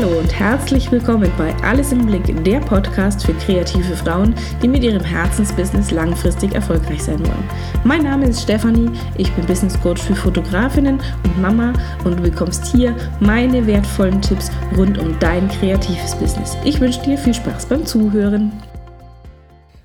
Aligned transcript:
Hallo 0.00 0.18
und 0.18 0.32
herzlich 0.32 0.90
willkommen 0.90 1.30
bei 1.36 1.54
Alles 1.62 1.92
im 1.92 2.06
Blick, 2.06 2.42
der 2.42 2.60
Podcast 2.60 3.26
für 3.26 3.34
kreative 3.34 3.94
Frauen, 3.94 4.34
die 4.62 4.68
mit 4.68 4.82
ihrem 4.82 5.04
Herzensbusiness 5.04 5.90
langfristig 5.90 6.54
erfolgreich 6.54 7.02
sein 7.02 7.20
wollen. 7.20 7.50
Mein 7.84 8.04
Name 8.04 8.28
ist 8.28 8.40
Stefanie, 8.40 8.88
ich 9.18 9.30
bin 9.32 9.44
Business 9.44 9.78
Coach 9.78 10.00
für 10.00 10.14
Fotografinnen 10.14 11.02
und 11.24 11.42
Mama 11.42 11.74
und 12.02 12.18
du 12.18 12.22
bekommst 12.22 12.74
hier 12.74 12.96
meine 13.20 13.66
wertvollen 13.66 14.22
Tipps 14.22 14.50
rund 14.74 14.96
um 14.96 15.18
dein 15.18 15.48
kreatives 15.48 16.14
Business. 16.14 16.56
Ich 16.64 16.80
wünsche 16.80 17.02
dir 17.02 17.18
viel 17.18 17.34
Spaß 17.34 17.66
beim 17.66 17.84
Zuhören. 17.84 18.52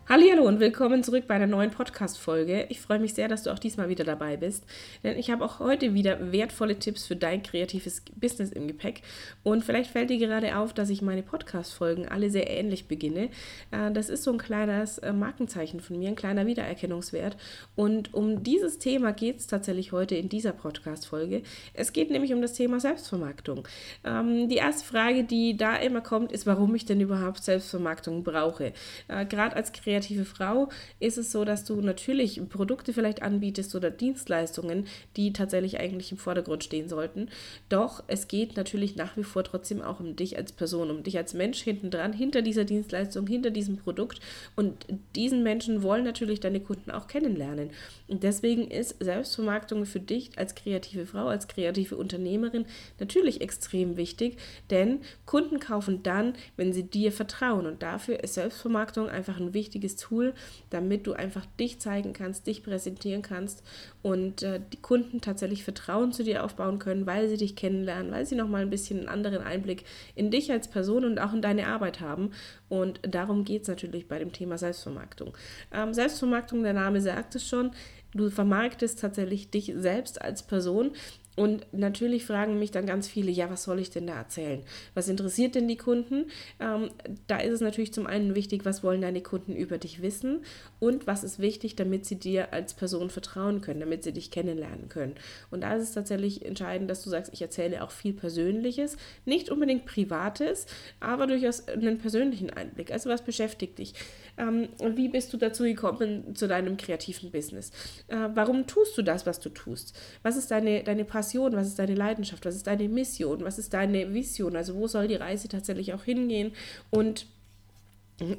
Hallo 0.07 0.43
und 0.43 0.59
willkommen 0.59 1.03
zurück 1.03 1.23
bei 1.27 1.33
einer 1.33 1.47
neuen 1.47 1.71
Podcast-Folge. 1.71 2.67
Ich 2.69 2.79
freue 2.79 2.99
mich 2.99 3.15
sehr, 3.15 3.27
dass 3.27 3.41
du 3.41 3.51
auch 3.51 3.57
diesmal 3.57 3.89
wieder 3.89 4.03
dabei 4.03 4.37
bist, 4.37 4.63
denn 5.03 5.17
ich 5.17 5.31
habe 5.31 5.43
auch 5.43 5.57
heute 5.57 5.95
wieder 5.95 6.31
wertvolle 6.31 6.77
Tipps 6.77 7.07
für 7.07 7.15
dein 7.15 7.41
kreatives 7.41 8.03
Business 8.15 8.51
im 8.51 8.67
Gepäck. 8.67 9.01
Und 9.41 9.65
vielleicht 9.65 9.89
fällt 9.89 10.11
dir 10.11 10.19
gerade 10.19 10.57
auf, 10.57 10.73
dass 10.73 10.91
ich 10.91 11.01
meine 11.01 11.23
Podcast-Folgen 11.23 12.07
alle 12.07 12.29
sehr 12.29 12.47
ähnlich 12.51 12.87
beginne. 12.87 13.29
Äh, 13.71 13.91
das 13.93 14.09
ist 14.09 14.21
so 14.21 14.31
ein 14.31 14.37
kleines 14.37 14.99
äh, 14.99 15.11
Markenzeichen 15.11 15.79
von 15.79 15.97
mir, 15.97 16.09
ein 16.09 16.15
kleiner 16.15 16.45
Wiedererkennungswert. 16.45 17.35
Und 17.75 18.13
um 18.13 18.43
dieses 18.43 18.77
Thema 18.77 19.11
geht 19.11 19.39
es 19.39 19.47
tatsächlich 19.47 19.91
heute 19.91 20.13
in 20.13 20.29
dieser 20.29 20.53
Podcast-Folge. 20.53 21.41
Es 21.73 21.93
geht 21.93 22.11
nämlich 22.11 22.31
um 22.31 22.43
das 22.43 22.53
Thema 22.53 22.79
Selbstvermarktung. 22.79 23.67
Ähm, 24.03 24.49
die 24.49 24.57
erste 24.57 24.85
Frage, 24.85 25.23
die 25.23 25.57
da 25.57 25.75
immer 25.77 26.01
kommt, 26.01 26.31
ist, 26.31 26.45
warum 26.45 26.75
ich 26.75 26.85
denn 26.85 27.01
überhaupt 27.01 27.43
Selbstvermarktung 27.43 28.23
brauche. 28.23 28.71
Äh, 29.07 29.25
gerade 29.25 29.55
als 29.55 29.73
kreativer 29.73 29.94
kreative 29.95 30.25
Frau 30.25 30.69
ist 30.99 31.17
es 31.17 31.31
so, 31.31 31.45
dass 31.45 31.63
du 31.63 31.79
natürlich 31.79 32.41
Produkte 32.49 32.91
vielleicht 32.91 33.21
anbietest 33.21 33.75
oder 33.75 33.89
Dienstleistungen, 33.89 34.87
die 35.15 35.31
tatsächlich 35.31 35.79
eigentlich 35.79 36.11
im 36.11 36.17
Vordergrund 36.17 36.63
stehen 36.63 36.89
sollten. 36.89 37.29
Doch 37.69 38.03
es 38.07 38.27
geht 38.27 38.57
natürlich 38.57 38.95
nach 38.95 39.15
wie 39.15 39.23
vor 39.23 39.43
trotzdem 39.43 39.81
auch 39.81 39.99
um 39.99 40.15
dich 40.15 40.37
als 40.37 40.51
Person, 40.51 40.91
um 40.91 41.03
dich 41.03 41.17
als 41.17 41.33
Mensch 41.33 41.61
hinten 41.61 41.91
dran, 41.91 42.11
hinter 42.11 42.41
dieser 42.41 42.65
Dienstleistung, 42.65 43.27
hinter 43.27 43.51
diesem 43.51 43.77
Produkt. 43.77 44.19
Und 44.55 44.85
diesen 45.15 45.43
Menschen 45.43 45.81
wollen 45.81 46.03
natürlich 46.03 46.41
deine 46.41 46.59
Kunden 46.59 46.91
auch 46.91 47.07
kennenlernen. 47.07 47.69
Und 48.07 48.23
deswegen 48.23 48.69
ist 48.69 48.97
Selbstvermarktung 48.99 49.85
für 49.85 49.99
dich 50.01 50.37
als 50.37 50.55
kreative 50.55 51.05
Frau, 51.05 51.27
als 51.27 51.47
kreative 51.47 51.95
Unternehmerin 51.95 52.65
natürlich 52.99 53.41
extrem 53.41 53.95
wichtig, 53.97 54.37
denn 54.69 54.99
Kunden 55.25 55.59
kaufen 55.59 56.03
dann, 56.03 56.33
wenn 56.57 56.73
sie 56.73 56.83
dir 56.83 57.11
vertrauen. 57.11 57.65
Und 57.65 57.81
dafür 57.81 58.21
ist 58.23 58.33
Selbstvermarktung 58.33 59.09
einfach 59.09 59.39
ein 59.39 59.53
wichtiges 59.53 59.84
wichtiges 59.85 59.95
Tool, 59.95 60.33
damit 60.69 61.07
du 61.07 61.13
einfach 61.13 61.45
dich 61.59 61.79
zeigen 61.79 62.13
kannst, 62.13 62.47
dich 62.47 62.63
präsentieren 62.63 63.21
kannst 63.21 63.63
und 64.01 64.43
äh, 64.43 64.59
die 64.73 64.81
Kunden 64.81 65.21
tatsächlich 65.21 65.63
Vertrauen 65.63 66.11
zu 66.11 66.23
dir 66.23 66.43
aufbauen 66.43 66.79
können, 66.79 67.05
weil 67.05 67.29
sie 67.29 67.37
dich 67.37 67.55
kennenlernen, 67.55 68.11
weil 68.11 68.25
sie 68.25 68.35
nochmal 68.35 68.63
ein 68.63 68.69
bisschen 68.69 68.99
einen 68.99 69.07
anderen 69.07 69.41
Einblick 69.41 69.85
in 70.15 70.31
dich 70.31 70.51
als 70.51 70.67
Person 70.67 71.05
und 71.05 71.19
auch 71.19 71.33
in 71.33 71.41
deine 71.41 71.67
Arbeit 71.67 72.01
haben. 72.01 72.31
Und 72.69 72.99
darum 73.03 73.45
geht 73.45 73.63
es 73.63 73.67
natürlich 73.67 74.07
bei 74.07 74.19
dem 74.19 74.31
Thema 74.31 74.57
Selbstvermarktung. 74.57 75.33
Ähm, 75.71 75.93
Selbstvermarktung, 75.93 76.63
der 76.63 76.73
Name 76.73 77.01
sagt 77.01 77.35
es 77.35 77.47
schon, 77.47 77.71
du 78.13 78.29
vermarktest 78.29 78.99
tatsächlich 78.99 79.49
dich 79.49 79.73
selbst 79.75 80.21
als 80.21 80.43
Person. 80.43 80.91
Und 81.35 81.65
natürlich 81.73 82.25
fragen 82.25 82.59
mich 82.59 82.71
dann 82.71 82.85
ganz 82.85 83.07
viele, 83.07 83.29
ja, 83.31 83.49
was 83.49 83.63
soll 83.63 83.79
ich 83.79 83.89
denn 83.89 84.07
da 84.07 84.15
erzählen? 84.15 84.63
Was 84.93 85.09
interessiert 85.09 85.55
denn 85.55 85.67
die 85.67 85.77
Kunden? 85.77 86.27
Ähm, 86.59 86.89
da 87.27 87.37
ist 87.37 87.53
es 87.53 87.61
natürlich 87.61 87.93
zum 87.93 88.07
einen 88.07 88.35
wichtig, 88.35 88.63
was 88.63 88.83
wollen 88.83 89.01
deine 89.01 89.21
Kunden 89.21 89.55
über 89.55 89.77
dich 89.77 90.01
wissen 90.01 90.45
und 90.79 91.07
was 91.07 91.23
ist 91.23 91.39
wichtig, 91.39 91.75
damit 91.75 92.05
sie 92.05 92.15
dir 92.15 92.53
als 92.53 92.73
Person 92.73 93.09
vertrauen 93.09 93.61
können, 93.61 93.81
damit 93.81 94.03
sie 94.03 94.13
dich 94.13 94.31
kennenlernen 94.31 94.87
können. 94.87 95.15
Und 95.51 95.61
da 95.61 95.75
ist 95.75 95.83
es 95.83 95.91
tatsächlich 95.93 96.45
entscheidend, 96.45 96.89
dass 96.89 97.03
du 97.03 97.09
sagst, 97.09 97.33
ich 97.33 97.41
erzähle 97.41 97.83
auch 97.83 97.91
viel 97.91 98.13
Persönliches, 98.13 98.97
nicht 99.25 99.49
unbedingt 99.49 99.85
Privates, 99.85 100.67
aber 101.01 101.27
durchaus 101.27 101.67
einen 101.67 101.97
persönlichen 101.97 102.49
Einblick. 102.49 102.91
Also 102.91 103.09
was 103.09 103.23
beschäftigt 103.23 103.79
dich? 103.79 103.93
Ähm, 104.37 104.69
wie 104.95 105.09
bist 105.09 105.33
du 105.33 105.37
dazu 105.37 105.63
gekommen 105.63 106.35
zu 106.35 106.47
deinem 106.47 106.77
kreativen 106.77 107.31
Business? 107.31 107.71
Äh, 108.07 108.29
warum 108.33 108.67
tust 108.67 108.97
du 108.97 109.01
das, 109.01 109.25
was 109.25 109.39
du 109.39 109.49
tust? 109.49 109.97
Was 110.23 110.35
ist 110.35 110.51
deine, 110.51 110.83
deine 110.83 111.05
Passion? 111.05 111.53
Was 111.53 111.67
ist 111.67 111.79
deine 111.79 111.95
Leidenschaft, 111.95 112.45
was 112.45 112.55
ist 112.55 112.67
deine 112.67 112.89
Mission, 112.89 113.43
was 113.43 113.59
ist 113.59 113.73
deine 113.73 114.13
Vision, 114.13 114.55
also 114.55 114.75
wo 114.75 114.87
soll 114.87 115.07
die 115.07 115.15
Reise 115.15 115.47
tatsächlich 115.47 115.93
auch 115.93 116.03
hingehen 116.03 116.53
und 116.89 117.27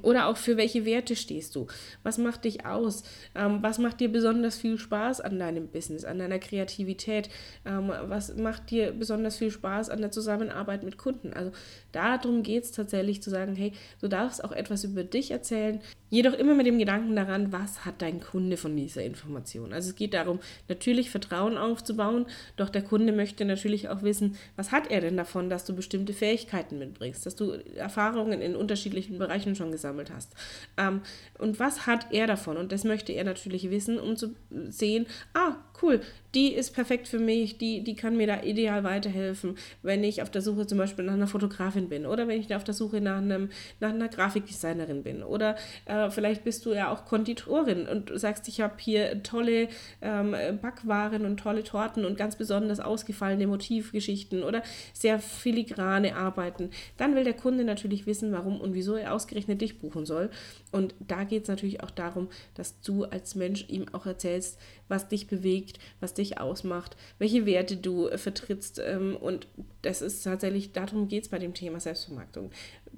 oder 0.03 0.27
auch 0.27 0.37
für 0.37 0.57
welche 0.57 0.85
Werte 0.85 1.17
stehst 1.17 1.55
du? 1.55 1.67
Was 2.03 2.17
macht 2.17 2.45
dich 2.45 2.65
aus? 2.65 3.03
Ähm, 3.35 3.59
was 3.61 3.79
macht 3.79 4.01
dir 4.01 4.11
besonders 4.11 4.57
viel 4.57 4.79
Spaß 4.79 5.21
an 5.21 5.39
deinem 5.39 5.69
Business, 5.69 6.05
an 6.05 6.19
deiner 6.19 6.39
Kreativität? 6.39 7.29
Ähm, 7.67 7.93
was 8.05 8.35
macht 8.37 8.71
dir 8.71 8.93
besonders 8.93 9.37
viel 9.37 9.51
Spaß 9.51 9.91
an 9.91 10.01
der 10.01 10.11
Zusammenarbeit 10.11 10.83
mit 10.83 10.97
Kunden? 10.97 11.33
Also 11.35 11.53
darum 11.93 12.43
geht 12.43 12.65
es 12.65 12.73
tatsächlich 12.73 13.23
zu 13.23 13.29
sagen, 13.29 13.55
hey, 13.55 13.73
du 14.01 14.09
darfst 14.09 14.43
auch 14.43 14.53
etwas 14.53 14.85
über 14.85 15.05
dich 15.05 15.31
erzählen, 15.31 15.81
jedoch 16.09 16.33
immer 16.35 16.55
mit 16.55 16.67
dem 16.67 16.79
Gedanken 16.79 17.17
daran, 17.17 17.53
was 17.53 17.85
hat 17.85 18.01
dein 18.01 18.21
Kunde 18.21 18.57
von 18.57 18.77
dieser 18.77 19.03
Information? 19.05 19.73
Also 19.73 19.91
es 19.91 19.97
geht 19.97 20.15
darum, 20.15 20.41
natürlich 20.69 21.11
Vertrauen 21.11 21.59
aufzubauen, 21.59 22.27
doch 22.57 22.71
der 22.71 22.83
Kunde 22.83 23.13
möchte 23.13 23.45
natürlich 23.45 23.89
auch 23.89 24.03
wissen, 24.03 24.37
was 24.57 24.73
hat 24.73 24.91
er 24.91 25.01
denn 25.01 25.17
davon, 25.17 25.51
dass 25.51 25.65
du 25.65 25.75
bestimmte 25.75 26.13
Fähigkeiten 26.13 26.79
mitbringst, 26.79 27.27
dass 27.27 27.35
du 27.35 27.53
Erfahrungen 27.75 28.41
in 28.41 28.57
unterschiedlichen 28.57 29.19
Bereichen 29.19 29.55
schon 29.55 29.66
schon 29.67 29.73
gesammelt 29.73 30.11
hast. 30.11 30.33
Ähm, 30.77 31.03
und 31.39 31.59
was 31.59 31.87
hat 31.87 32.13
er 32.13 32.27
davon? 32.27 32.57
Und 32.57 32.73
das 32.73 32.85
möchte 32.85 33.13
er 33.13 33.25
natürlich 33.25 33.71
wissen, 33.71 33.99
um 33.99 34.17
zu 34.17 34.35
sehen, 34.69 35.07
ah, 35.35 35.57
cool, 35.83 36.01
die 36.37 36.53
ist 36.53 36.75
perfekt 36.75 37.09
für 37.09 37.19
mich, 37.19 37.57
die, 37.57 37.83
die 37.83 37.97
kann 37.97 38.17
mir 38.17 38.27
da 38.27 38.43
ideal 38.43 38.85
weiterhelfen, 38.85 39.57
wenn 39.83 40.05
ich 40.05 40.21
auf 40.21 40.31
der 40.31 40.43
Suche 40.43 40.67
zum 40.67 40.77
Beispiel 40.77 41.07
nach 41.07 41.15
einer 41.15 41.27
Fotografin 41.27 41.89
bin 41.89 42.05
oder 42.05 42.29
wenn 42.29 42.39
ich 42.39 42.55
auf 42.55 42.63
der 42.63 42.75
Suche 42.75 43.01
nach, 43.01 43.17
einem, 43.17 43.49
nach 43.81 43.89
einer 43.89 44.09
Grafikdesignerin 44.09 45.03
bin. 45.03 45.23
Oder 45.23 45.57
äh, 45.87 46.11
vielleicht 46.11 46.45
bist 46.45 46.67
du 46.67 46.75
ja 46.75 46.93
auch 46.93 47.07
Konditorin 47.07 47.89
und 47.89 48.13
sagst, 48.21 48.49
ich 48.49 48.61
habe 48.61 48.75
hier 48.79 49.23
tolle 49.23 49.69
ähm, 50.03 50.37
Backwaren 50.61 51.25
und 51.25 51.39
tolle 51.39 51.65
Torten 51.65 52.05
und 52.05 52.19
ganz 52.19 52.37
besonders 52.37 52.81
ausgefallene 52.81 53.47
Motivgeschichten 53.47 54.43
oder 54.43 54.63
sehr 54.93 55.19
filigrane 55.19 56.17
Arbeiten. 56.17 56.69
Dann 56.99 57.15
will 57.15 57.25
der 57.25 57.33
Kunde 57.33 57.65
natürlich 57.65 58.07
wissen, 58.07 58.33
warum 58.33 58.61
und 58.61 58.75
wieso 58.75 58.95
er 58.95 59.15
ausgerechnet 59.15 59.63
dich 59.63 59.79
buchen 59.79 60.05
soll. 60.05 60.29
Und 60.71 60.95
da 61.01 61.25
geht 61.25 61.45
es 61.45 61.49
natürlich 61.49 61.83
auch 61.83 61.91
darum, 61.91 62.29
dass 62.55 62.79
du 62.83 63.05
als 63.05 63.37
Mensch 63.37 63.65
ihm 63.69 63.87
auch 63.93 64.05
erzählst, 64.05 64.59
was 64.89 65.09
dich 65.09 65.27
bewegt, 65.27 65.66
was 66.01 66.15
dich 66.15 66.41
ausmacht, 66.41 66.97
welche 67.19 67.47
Werte 67.47 67.77
du 67.77 68.09
äh, 68.09 68.19
vertrittst. 68.19 68.81
Ähm, 68.85 69.17
und 69.17 69.49
das 69.83 70.03
ist 70.03 70.23
tatsächlich, 70.23 70.73
darum 70.73 71.09
geht 71.09 71.25
es 71.25 71.29
bei 71.29 71.39
dem 71.39 71.55
Thema 71.55 71.81
Selbstvermarktung. 71.81 72.51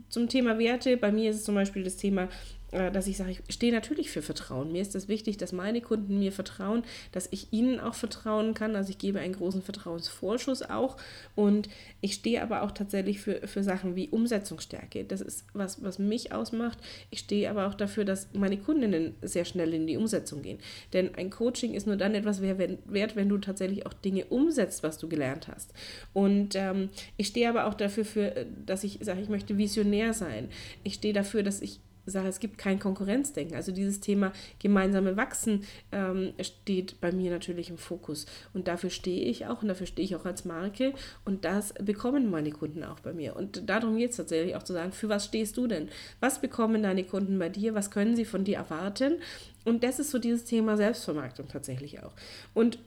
Zum 0.08 0.28
Thema 0.28 0.58
Werte, 0.58 0.96
bei 0.96 1.12
mir 1.12 1.30
ist 1.30 1.36
es 1.36 1.44
zum 1.44 1.54
Beispiel 1.54 1.82
das 1.82 1.96
Thema 1.96 2.28
dass 2.70 3.06
ich 3.06 3.16
sage, 3.16 3.30
ich 3.30 3.54
stehe 3.54 3.72
natürlich 3.72 4.10
für 4.10 4.22
Vertrauen. 4.22 4.72
Mir 4.72 4.82
ist 4.82 4.88
es 4.94 5.04
das 5.04 5.08
wichtig, 5.08 5.38
dass 5.38 5.52
meine 5.52 5.80
Kunden 5.80 6.18
mir 6.18 6.32
vertrauen, 6.32 6.82
dass 7.12 7.28
ich 7.30 7.48
ihnen 7.50 7.80
auch 7.80 7.94
vertrauen 7.94 8.54
kann. 8.54 8.76
Also 8.76 8.90
ich 8.90 8.98
gebe 8.98 9.20
einen 9.20 9.34
großen 9.34 9.62
Vertrauensvorschuss 9.62 10.62
auch. 10.62 10.96
Und 11.34 11.68
ich 12.00 12.14
stehe 12.14 12.42
aber 12.42 12.62
auch 12.62 12.72
tatsächlich 12.72 13.20
für, 13.20 13.46
für 13.46 13.62
Sachen 13.62 13.96
wie 13.96 14.08
Umsetzungsstärke. 14.08 15.04
Das 15.04 15.20
ist 15.20 15.46
was, 15.54 15.82
was 15.82 15.98
mich 15.98 16.32
ausmacht. 16.32 16.78
Ich 17.10 17.20
stehe 17.20 17.48
aber 17.48 17.68
auch 17.68 17.74
dafür, 17.74 18.04
dass 18.04 18.28
meine 18.34 18.58
Kundinnen 18.58 19.14
sehr 19.22 19.46
schnell 19.46 19.72
in 19.72 19.86
die 19.86 19.96
Umsetzung 19.96 20.42
gehen. 20.42 20.58
Denn 20.92 21.14
ein 21.14 21.30
Coaching 21.30 21.74
ist 21.74 21.86
nur 21.86 21.96
dann 21.96 22.14
etwas 22.14 22.42
wert, 22.42 23.16
wenn 23.16 23.28
du 23.28 23.38
tatsächlich 23.38 23.86
auch 23.86 23.94
Dinge 23.94 24.26
umsetzt, 24.26 24.82
was 24.82 24.98
du 24.98 25.08
gelernt 25.08 25.48
hast. 25.48 25.72
Und 26.12 26.54
ähm, 26.54 26.90
ich 27.16 27.28
stehe 27.28 27.48
aber 27.48 27.66
auch 27.66 27.74
dafür, 27.74 28.04
für, 28.04 28.46
dass 28.66 28.84
ich 28.84 28.98
sage, 29.00 29.22
ich 29.22 29.28
möchte 29.28 29.56
visionär 29.56 30.12
sein. 30.12 30.48
Ich 30.84 30.94
stehe 30.94 31.14
dafür, 31.14 31.42
dass 31.42 31.62
ich 31.62 31.80
sage, 32.10 32.28
es 32.28 32.40
gibt 32.40 32.58
kein 32.58 32.78
Konkurrenzdenken. 32.78 33.54
Also 33.56 33.72
dieses 33.72 34.00
Thema 34.00 34.32
gemeinsame 34.58 35.16
Wachsen 35.16 35.64
ähm, 35.92 36.32
steht 36.40 37.00
bei 37.00 37.12
mir 37.12 37.30
natürlich 37.30 37.70
im 37.70 37.78
Fokus. 37.78 38.26
Und 38.54 38.68
dafür 38.68 38.90
stehe 38.90 39.24
ich 39.24 39.46
auch 39.46 39.62
und 39.62 39.68
dafür 39.68 39.86
stehe 39.86 40.04
ich 40.04 40.16
auch 40.16 40.24
als 40.24 40.44
Marke. 40.44 40.92
Und 41.24 41.44
das 41.44 41.72
bekommen 41.74 42.30
meine 42.30 42.50
Kunden 42.50 42.84
auch 42.84 43.00
bei 43.00 43.12
mir. 43.12 43.36
Und 43.36 43.68
darum 43.68 43.96
geht 43.96 44.10
es 44.10 44.16
tatsächlich 44.16 44.56
auch 44.56 44.62
zu 44.62 44.72
sagen, 44.72 44.92
für 44.92 45.08
was 45.08 45.24
stehst 45.24 45.56
du 45.56 45.66
denn? 45.66 45.88
Was 46.20 46.40
bekommen 46.40 46.82
deine 46.82 47.04
Kunden 47.04 47.38
bei 47.38 47.48
dir? 47.48 47.74
Was 47.74 47.90
können 47.90 48.16
sie 48.16 48.24
von 48.24 48.44
dir 48.44 48.56
erwarten? 48.56 49.16
Und 49.64 49.84
das 49.84 49.98
ist 49.98 50.10
so 50.10 50.18
dieses 50.18 50.44
Thema 50.44 50.76
Selbstvermarktung 50.76 51.48
tatsächlich 51.48 52.02
auch. 52.02 52.12
Und 52.54 52.78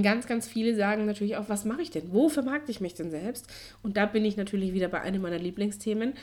ganz, 0.00 0.26
ganz 0.26 0.48
viele 0.48 0.74
sagen 0.74 1.04
natürlich 1.04 1.36
auch, 1.36 1.48
was 1.48 1.64
mache 1.64 1.82
ich 1.82 1.90
denn? 1.90 2.12
Wo 2.12 2.30
vermarkte 2.30 2.70
ich 2.70 2.80
mich 2.80 2.94
denn 2.94 3.10
selbst? 3.10 3.46
Und 3.82 3.96
da 3.98 4.06
bin 4.06 4.24
ich 4.24 4.38
natürlich 4.38 4.72
wieder 4.72 4.88
bei 4.88 5.02
einem 5.02 5.20
meiner 5.20 5.38
Lieblingsthemen 5.38 6.14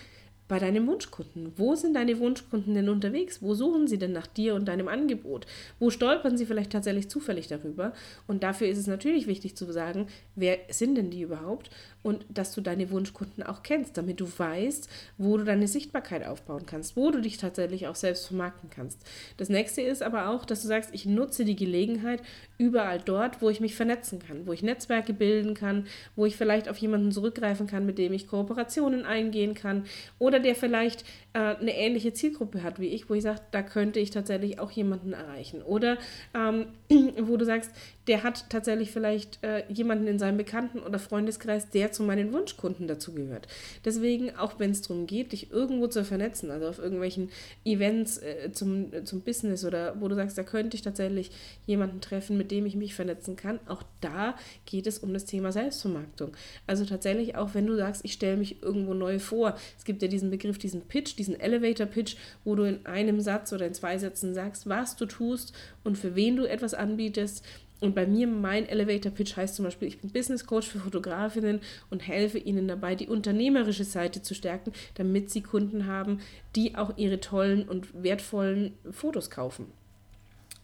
bei 0.49 0.59
deinem 0.59 0.87
Wunschkunden. 0.87 1.53
Wo 1.55 1.75
sind 1.75 1.93
deine 1.93 2.19
Wunschkunden 2.19 2.73
denn 2.73 2.89
unterwegs? 2.89 3.41
Wo 3.41 3.53
suchen 3.53 3.87
sie 3.87 3.99
denn 3.99 4.11
nach 4.11 4.27
dir 4.27 4.55
und 4.55 4.67
deinem 4.67 4.87
Angebot? 4.87 5.45
Wo 5.79 5.91
stolpern 5.91 6.37
sie 6.37 6.47
vielleicht 6.47 6.71
tatsächlich 6.71 7.07
zufällig 7.07 7.47
darüber? 7.47 7.93
Und 8.27 8.43
dafür 8.43 8.67
ist 8.67 8.79
es 8.79 8.87
natürlich 8.87 9.27
wichtig 9.27 9.55
zu 9.55 9.71
sagen, 9.71 10.07
wer 10.35 10.57
sind 10.69 10.95
denn 10.95 11.11
die 11.11 11.21
überhaupt? 11.21 11.69
Und 12.01 12.25
dass 12.29 12.53
du 12.53 12.61
deine 12.61 12.89
Wunschkunden 12.89 13.43
auch 13.43 13.61
kennst, 13.61 13.97
damit 13.97 14.21
du 14.21 14.27
weißt, 14.37 14.89
wo 15.17 15.37
du 15.37 15.43
deine 15.43 15.67
Sichtbarkeit 15.67 16.25
aufbauen 16.25 16.65
kannst, 16.65 16.95
wo 16.95 17.11
du 17.11 17.21
dich 17.21 17.37
tatsächlich 17.37 17.87
auch 17.87 17.95
selbst 17.95 18.25
vermarkten 18.27 18.69
kannst. 18.69 18.99
Das 19.37 19.49
nächste 19.49 19.81
ist 19.81 20.01
aber 20.01 20.29
auch, 20.29 20.45
dass 20.45 20.61
du 20.63 20.67
sagst, 20.67 20.89
ich 20.93 21.05
nutze 21.05 21.45
die 21.45 21.57
Gelegenheit 21.57 22.23
überall 22.57 22.99
dort, 23.03 23.41
wo 23.41 23.49
ich 23.49 23.59
mich 23.59 23.75
vernetzen 23.75 24.19
kann, 24.19 24.47
wo 24.47 24.53
ich 24.53 24.63
Netzwerke 24.63 25.13
bilden 25.13 25.53
kann, 25.53 25.85
wo 26.15 26.25
ich 26.25 26.37
vielleicht 26.37 26.69
auf 26.69 26.77
jemanden 26.77 27.11
zurückgreifen 27.11 27.67
kann, 27.67 27.85
mit 27.85 27.97
dem 27.97 28.13
ich 28.13 28.27
Kooperationen 28.27 29.05
eingehen 29.05 29.53
kann 29.53 29.83
oder 30.17 30.38
der 30.39 30.55
vielleicht 30.55 31.03
äh, 31.33 31.39
eine 31.39 31.75
ähnliche 31.75 32.13
Zielgruppe 32.13 32.63
hat 32.63 32.79
wie 32.79 32.87
ich, 32.87 33.09
wo 33.09 33.13
ich 33.13 33.23
sage, 33.23 33.41
da 33.51 33.61
könnte 33.61 33.99
ich 33.99 34.09
tatsächlich 34.09 34.59
auch 34.59 34.71
jemanden 34.71 35.13
erreichen. 35.13 35.61
Oder 35.61 35.97
ähm, 36.33 36.67
wo 37.19 37.37
du 37.37 37.45
sagst, 37.45 37.71
der 38.07 38.23
hat 38.23 38.49
tatsächlich 38.49 38.89
vielleicht 38.89 39.43
äh, 39.43 39.63
jemanden 39.71 40.07
in 40.07 40.17
seinem 40.17 40.37
Bekannten- 40.37 40.79
oder 40.79 40.97
Freundeskreis, 40.97 41.69
der 41.69 41.91
zu 41.91 42.01
meinen 42.01 42.33
Wunschkunden 42.33 42.87
dazugehört. 42.87 43.47
Deswegen, 43.85 44.35
auch 44.35 44.53
wenn 44.57 44.71
es 44.71 44.81
darum 44.81 45.05
geht, 45.05 45.31
dich 45.31 45.51
irgendwo 45.51 45.85
zu 45.85 46.03
vernetzen, 46.03 46.49
also 46.49 46.67
auf 46.67 46.79
irgendwelchen 46.79 47.29
Events 47.63 48.17
äh, 48.17 48.51
zum, 48.51 48.91
äh, 48.91 49.03
zum 49.03 49.21
Business 49.21 49.63
oder 49.63 50.01
wo 50.01 50.07
du 50.07 50.15
sagst, 50.15 50.39
da 50.39 50.43
könnte 50.43 50.75
ich 50.75 50.81
tatsächlich 50.81 51.29
jemanden 51.67 52.01
treffen, 52.01 52.35
mit 52.35 52.49
dem 52.49 52.65
ich 52.65 52.75
mich 52.75 52.95
vernetzen 52.95 53.35
kann, 53.35 53.59
auch 53.67 53.83
da 54.01 54.35
geht 54.65 54.87
es 54.87 54.97
um 54.97 55.13
das 55.13 55.25
Thema 55.25 55.51
Selbstvermarktung. 55.51 56.35
Also 56.65 56.85
tatsächlich 56.85 57.35
auch, 57.35 57.53
wenn 57.53 57.67
du 57.67 57.75
sagst, 57.75 58.03
ich 58.03 58.13
stelle 58.13 58.37
mich 58.37 58.63
irgendwo 58.63 58.95
neu 58.95 59.19
vor. 59.19 59.55
Es 59.77 59.85
gibt 59.85 60.01
ja 60.01 60.07
diesen 60.07 60.28
Begriff, 60.29 60.57
diesen 60.57 60.81
Pitch, 60.81 61.17
diesen 61.17 61.39
Elevator 61.39 61.85
Pitch, 61.85 62.15
wo 62.43 62.55
du 62.55 62.63
in 62.63 62.85
einem 62.85 63.19
Satz 63.19 63.53
oder 63.53 63.67
in 63.67 63.73
zwei 63.73 63.97
Sätzen 63.97 64.33
sagst, 64.33 64.67
was 64.67 64.95
du 64.95 65.05
tust 65.05 65.53
und 65.83 65.97
für 65.97 66.15
wen 66.15 66.35
du 66.35 66.45
etwas 66.45 66.73
anbietest 66.73 67.43
und 67.81 67.95
bei 67.95 68.05
mir, 68.05 68.27
mein 68.27 68.67
Elevator 68.67 69.11
Pitch 69.11 69.37
heißt 69.37 69.55
zum 69.55 69.65
Beispiel, 69.65 69.87
ich 69.87 70.01
bin 70.01 70.11
Business 70.11 70.45
Coach 70.45 70.67
für 70.67 70.79
Fotografinnen 70.79 71.61
und 71.89 72.05
helfe 72.05 72.37
ihnen 72.37 72.67
dabei, 72.67 72.95
die 72.95 73.07
unternehmerische 73.07 73.85
Seite 73.85 74.21
zu 74.21 74.35
stärken, 74.35 74.73
damit 74.95 75.29
sie 75.29 75.41
Kunden 75.41 75.85
haben, 75.85 76.19
die 76.55 76.75
auch 76.75 76.97
ihre 76.97 77.21
tollen 77.21 77.67
und 77.67 78.03
wertvollen 78.03 78.73
Fotos 78.91 79.29
kaufen. 79.29 79.67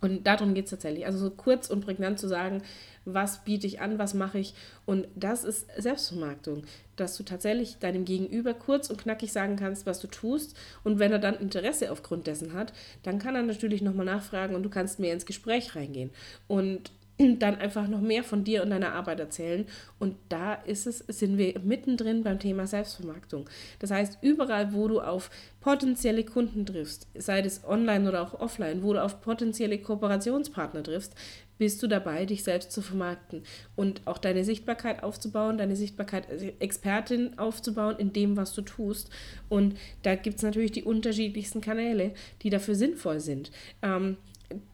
Und 0.02 0.28
darum 0.28 0.54
geht 0.54 0.66
es 0.66 0.72
tatsächlich. 0.72 1.06
Also 1.06 1.18
so 1.18 1.30
kurz 1.32 1.70
und 1.70 1.82
prägnant 1.82 2.20
zu 2.20 2.28
sagen, 2.28 2.62
was 3.06 3.44
biete 3.44 3.68
ich 3.68 3.82
an, 3.82 3.98
was 3.98 4.14
mache 4.14 4.40
ich. 4.40 4.54
Und 4.86 5.08
das 5.16 5.44
ist 5.44 5.68
Selbstvermarktung, 5.78 6.64
dass 6.96 7.16
du 7.18 7.24
tatsächlich 7.24 7.78
deinem 7.78 8.06
Gegenüber 8.06 8.54
kurz 8.54 8.90
und 8.90 8.98
knackig 8.98 9.32
sagen 9.32 9.56
kannst, 9.56 9.86
was 9.86 10.00
du 10.00 10.08
tust. 10.08 10.56
Und 10.84 11.00
wenn 11.00 11.12
er 11.12 11.20
dann 11.20 11.36
Interesse 11.36 11.92
aufgrund 11.92 12.28
dessen 12.28 12.54
hat, 12.54 12.74
dann 13.04 13.20
kann 13.20 13.36
er 13.36 13.44
natürlich 13.44 13.82
nochmal 13.82 14.06
nachfragen 14.06 14.56
und 14.56 14.64
du 14.64 14.70
kannst 14.70 15.00
mehr 15.00 15.14
ins 15.14 15.26
Gespräch 15.26 15.76
reingehen. 15.76 16.12
Und 16.48 16.92
dann 17.18 17.56
einfach 17.56 17.88
noch 17.88 18.02
mehr 18.02 18.24
von 18.24 18.44
dir 18.44 18.64
und 18.64 18.70
deiner 18.70 18.94
Arbeit 18.94 19.20
erzählen. 19.20 19.66
Und 20.00 20.18
da 20.30 20.54
ist 20.54 20.88
es, 20.88 21.00
sind 21.00 21.38
wir 21.38 21.60
mittendrin 21.60 22.24
beim 22.24 22.40
Thema 22.40 22.68
Selbstvermarktung. 22.68 23.50
Das 23.80 23.92
heißt, 23.92 24.20
überall, 24.22 24.74
wo 24.74 24.88
du 24.88 25.00
auf 25.00 25.30
potenzielle 25.62 26.24
Kunden 26.24 26.66
triffst, 26.66 27.08
sei 27.16 27.40
es 27.40 27.64
online 27.66 28.08
oder 28.08 28.22
auch 28.22 28.40
offline, 28.40 28.84
wo 28.84 28.94
du 28.94 29.02
auf 29.02 29.22
potenzielle 29.22 29.80
Kooperationspartner 29.80 30.84
triffst, 30.84 31.16
bist 31.58 31.82
du 31.82 31.88
dabei, 31.88 32.26
dich 32.26 32.44
selbst 32.44 32.72
zu 32.72 32.82
vermarkten 32.82 33.44
und 33.78 34.02
auch 34.06 34.18
deine 34.18 34.44
Sichtbarkeit 34.44 35.04
aufzubauen, 35.04 35.58
deine 35.58 35.78
Sichtbarkeit 35.78 36.30
als 36.30 36.42
Expertin 36.60 37.40
aufzubauen 37.40 37.96
in 37.98 38.12
dem, 38.12 38.36
was 38.36 38.54
du 38.54 38.62
tust. 38.62 39.10
Und 39.48 39.78
da 40.04 40.16
gibt 40.16 40.38
es 40.38 40.44
natürlich 40.44 40.74
die 40.74 40.84
unterschiedlichsten 40.84 41.62
Kanäle, 41.62 42.14
die 42.42 42.50
dafür 42.50 42.76
sinnvoll 42.76 43.22
sind. 43.22 43.52
Ähm, 43.82 44.18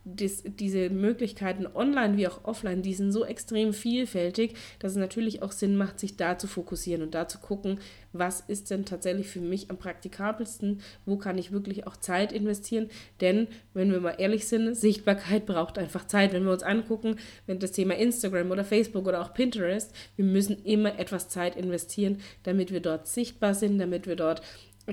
dies, 0.04 0.44
diese 0.46 0.90
Möglichkeiten 0.90 1.68
online 1.68 2.18
wie 2.18 2.28
auch 2.28 2.44
offline, 2.44 2.82
die 2.82 2.94
sind 2.94 3.12
so 3.12 3.26
extrem 3.26 3.74
vielfältig, 3.74 4.56
dass 4.80 4.94
es 4.94 4.98
natürlich 4.98 5.42
auch 5.42 5.52
Sinn 5.52 5.78
macht, 5.78 6.00
sich 6.00 6.18
da 6.18 6.38
zu 6.38 6.48
fokussieren 6.48 7.02
und 7.02 7.14
da 7.14 7.28
zu 7.28 7.40
gucken, 7.40 7.80
was 8.14 8.42
ist 8.42 8.72
denn 8.72 8.86
tatsächlich 8.86 9.28
für 9.28 9.40
mich 9.40 9.70
am 9.70 9.78
praktikabelsten, 9.78 10.82
wo 11.06 11.18
kann 11.18 11.38
ich 11.38 11.52
wirklich 11.52 11.88
auch 11.88 11.96
Zeit 11.98 12.32
investieren. 12.32 12.90
Denn, 13.22 13.48
wenn 13.74 13.92
wir 13.92 14.02
mal 14.02 14.16
ehrlich 14.18 14.48
sind, 14.48 14.76
Sichtbarkeit 14.76 15.46
braucht 15.46 15.78
einfach 15.78 16.06
Zeit. 16.08 16.34
Wenn 16.34 16.44
wir 16.44 16.52
uns 16.52 16.64
angucken, 16.64 17.18
wenn 17.46 17.60
das 17.60 17.72
Thema 17.72 17.96
Instagram 17.96 18.52
oder 18.52 18.66
Facebook 18.66 19.08
oder 19.08 19.22
auch 19.22 19.34
Pinterest, 19.34 19.94
wir 20.16 20.26
müssen 20.26 20.64
immer 20.64 21.00
etwas 21.00 21.30
Zeit 21.30 21.56
investieren, 21.56 22.20
damit 22.44 22.72
wir 22.72 22.82
dort 22.82 23.08
sichtbar 23.08 23.54
sind, 23.54 23.80
damit 23.80 24.08
wir 24.08 24.16
dort 24.16 24.42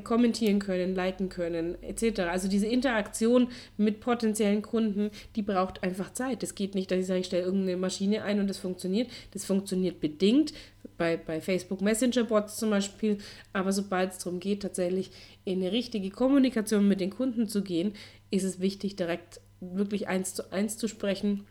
kommentieren 0.05 0.59
können, 0.59 0.95
liken 0.95 1.29
können, 1.29 1.83
etc. 1.83 2.21
Also 2.21 2.49
diese 2.49 2.67
Interaktion 2.67 3.49
mit 3.77 4.01
potenziellen 4.01 4.63
Kunden, 4.63 5.11
die 5.37 5.43
braucht 5.43 5.83
einfach 5.83 6.13
Zeit. 6.13 6.43
Es 6.43 6.55
geht 6.55 6.75
nicht, 6.75 6.91
dass 6.91 6.99
ich 6.99 7.07
sage, 7.07 7.21
ich 7.21 7.27
stelle 7.27 7.45
irgendeine 7.45 7.77
Maschine 7.77 8.23
ein 8.23 8.41
und 8.41 8.49
das 8.49 8.59
funktioniert. 8.59 9.09
Das 9.33 9.45
funktioniert 9.45 10.01
bedingt, 10.01 10.53
bei, 10.97 11.17
bei 11.17 11.41
Facebook 11.41 11.81
Messenger 11.81 12.25
Bots 12.25 12.57
zum 12.57 12.71
Beispiel, 12.71 13.19
aber 13.53 13.73
sobald 13.73 14.13
es 14.13 14.19
darum 14.19 14.41
geht, 14.41 14.63
tatsächlich 14.63 15.11
in 15.45 15.63
eine 15.63 15.73
richtige 15.73 16.11
Kommunikation 16.11 16.87
mit 16.87 17.01
den 17.01 17.11
Kunden 17.11 17.49
zu 17.49 17.63
gehen, 17.63 17.93
ist 18.31 18.45
es 18.45 18.61
wichtig, 18.61 18.97
direkt 18.97 19.41
wirklich 19.61 20.09
eins 20.09 20.35
zu 20.35 20.53
eins 20.53 20.77
zu 20.77 20.89
sprechen 20.89 21.47